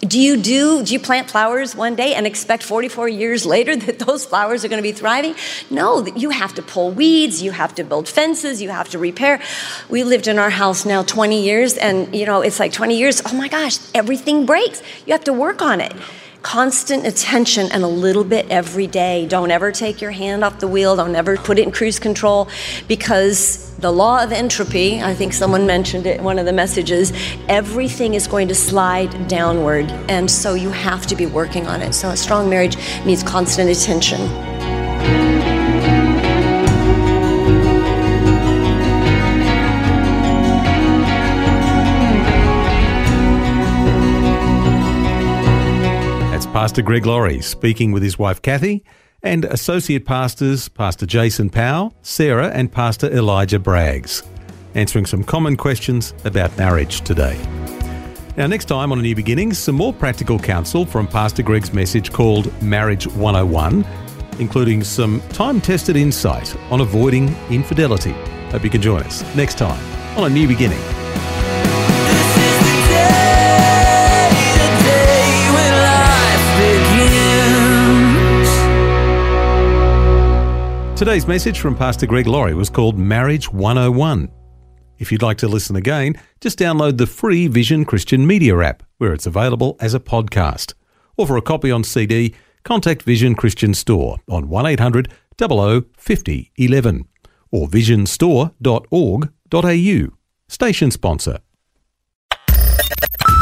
do 0.00 0.18
you 0.18 0.36
do 0.36 0.82
do 0.82 0.92
you 0.94 0.98
plant 0.98 1.30
flowers 1.30 1.76
one 1.76 1.94
day 1.94 2.14
and 2.14 2.26
expect 2.26 2.62
44 2.62 3.08
years 3.08 3.44
later 3.44 3.76
that 3.84 3.98
those 3.98 4.24
flowers 4.24 4.64
are 4.64 4.68
going 4.68 4.78
to 4.78 4.82
be 4.82 4.92
thriving? 4.92 5.34
No 5.68 6.06
you 6.06 6.30
have 6.30 6.54
to 6.54 6.62
pull 6.62 6.90
weeds 6.90 7.42
you 7.42 7.50
have 7.50 7.74
to 7.76 7.84
build 7.84 8.08
fences 8.08 8.62
you 8.62 8.70
have 8.70 8.88
to 8.90 8.98
repair. 8.98 9.40
We 9.88 10.04
lived 10.04 10.26
in 10.26 10.38
our 10.38 10.50
house 10.50 10.84
now 10.84 11.02
20 11.02 11.42
years 11.42 11.76
and 11.76 12.14
you 12.14 12.26
know 12.26 12.40
it's 12.40 12.58
like 12.58 12.72
20 12.72 12.98
years 12.98 13.22
oh 13.26 13.34
my 13.34 13.48
gosh 13.48 13.78
everything 13.94 14.46
breaks. 14.46 14.82
You 15.06 15.12
have 15.12 15.24
to 15.24 15.32
work 15.32 15.62
on 15.62 15.80
it 15.80 15.92
constant 16.42 17.06
attention 17.06 17.70
and 17.72 17.82
a 17.82 17.88
little 17.88 18.24
bit 18.24 18.46
every 18.50 18.86
day. 18.86 19.26
Don't 19.26 19.50
ever 19.50 19.70
take 19.72 20.00
your 20.00 20.10
hand 20.10 20.42
off 20.44 20.58
the 20.58 20.68
wheel. 20.68 20.96
Don't 20.96 21.14
ever 21.14 21.36
put 21.36 21.58
it 21.58 21.62
in 21.62 21.72
cruise 21.72 21.98
control 21.98 22.48
because 22.88 23.70
the 23.80 23.90
law 23.90 24.22
of 24.22 24.30
entropy 24.30 25.00
i 25.00 25.14
think 25.14 25.32
someone 25.32 25.66
mentioned 25.66 26.06
it 26.06 26.18
in 26.18 26.24
one 26.24 26.38
of 26.38 26.44
the 26.44 26.52
messages 26.52 27.14
everything 27.48 28.12
is 28.12 28.26
going 28.26 28.46
to 28.46 28.54
slide 28.54 29.26
downward. 29.26 29.90
And 30.08 30.30
so 30.30 30.54
you 30.54 30.70
have 30.70 31.06
to 31.06 31.16
be 31.16 31.26
working 31.26 31.66
on 31.66 31.80
it. 31.80 31.94
So 31.94 32.10
a 32.10 32.16
strong 32.16 32.50
marriage 32.50 32.76
needs 33.04 33.22
constant 33.22 33.70
attention 33.70 34.59
Pastor 46.70 46.82
Greg 46.82 47.04
Laurie 47.04 47.40
speaking 47.40 47.90
with 47.90 48.00
his 48.00 48.16
wife 48.16 48.42
Kathy 48.42 48.84
and 49.24 49.44
associate 49.46 50.06
pastors 50.06 50.68
Pastor 50.68 51.04
Jason 51.04 51.50
Powell, 51.50 51.92
Sarah, 52.02 52.46
and 52.50 52.70
Pastor 52.70 53.10
Elijah 53.12 53.58
Braggs, 53.58 54.24
answering 54.76 55.04
some 55.04 55.24
common 55.24 55.56
questions 55.56 56.14
about 56.24 56.56
marriage 56.56 57.00
today. 57.00 57.36
Now, 58.36 58.46
next 58.46 58.66
time 58.66 58.92
on 58.92 59.00
A 59.00 59.02
New 59.02 59.16
Beginnings, 59.16 59.58
some 59.58 59.74
more 59.74 59.92
practical 59.92 60.38
counsel 60.38 60.86
from 60.86 61.08
Pastor 61.08 61.42
Greg's 61.42 61.72
message 61.72 62.12
called 62.12 62.62
Marriage 62.62 63.08
101, 63.08 63.84
including 64.38 64.84
some 64.84 65.20
time 65.30 65.60
tested 65.60 65.96
insight 65.96 66.54
on 66.70 66.82
avoiding 66.82 67.34
infidelity. 67.50 68.12
Hope 68.52 68.62
you 68.62 68.70
can 68.70 68.80
join 68.80 69.02
us 69.02 69.24
next 69.34 69.58
time 69.58 69.84
on 70.16 70.30
A 70.30 70.32
New 70.32 70.46
Beginning. 70.46 71.09
Today's 81.00 81.26
message 81.26 81.60
from 81.60 81.74
Pastor 81.74 82.04
Greg 82.04 82.26
Laurie 82.26 82.52
was 82.52 82.68
called 82.68 82.98
Marriage 82.98 83.50
101. 83.50 84.28
If 84.98 85.10
you'd 85.10 85.22
like 85.22 85.38
to 85.38 85.48
listen 85.48 85.76
again, 85.76 86.20
just 86.42 86.58
download 86.58 86.98
the 86.98 87.06
free 87.06 87.46
Vision 87.46 87.86
Christian 87.86 88.26
Media 88.26 88.58
app, 88.58 88.82
where 88.98 89.14
it's 89.14 89.24
available 89.24 89.78
as 89.80 89.94
a 89.94 89.98
podcast. 89.98 90.74
Or 91.16 91.26
for 91.26 91.38
a 91.38 91.40
copy 91.40 91.70
on 91.70 91.84
CD, 91.84 92.34
contact 92.64 93.04
Vision 93.04 93.34
Christian 93.34 93.72
Store 93.72 94.18
on 94.28 94.50
1800 94.50 95.10
00 95.40 95.84
50 95.96 96.52
11 96.58 97.08
or 97.50 97.66
visionstore.org.au. 97.66 100.16
Station 100.48 100.90
sponsor. 100.90 101.38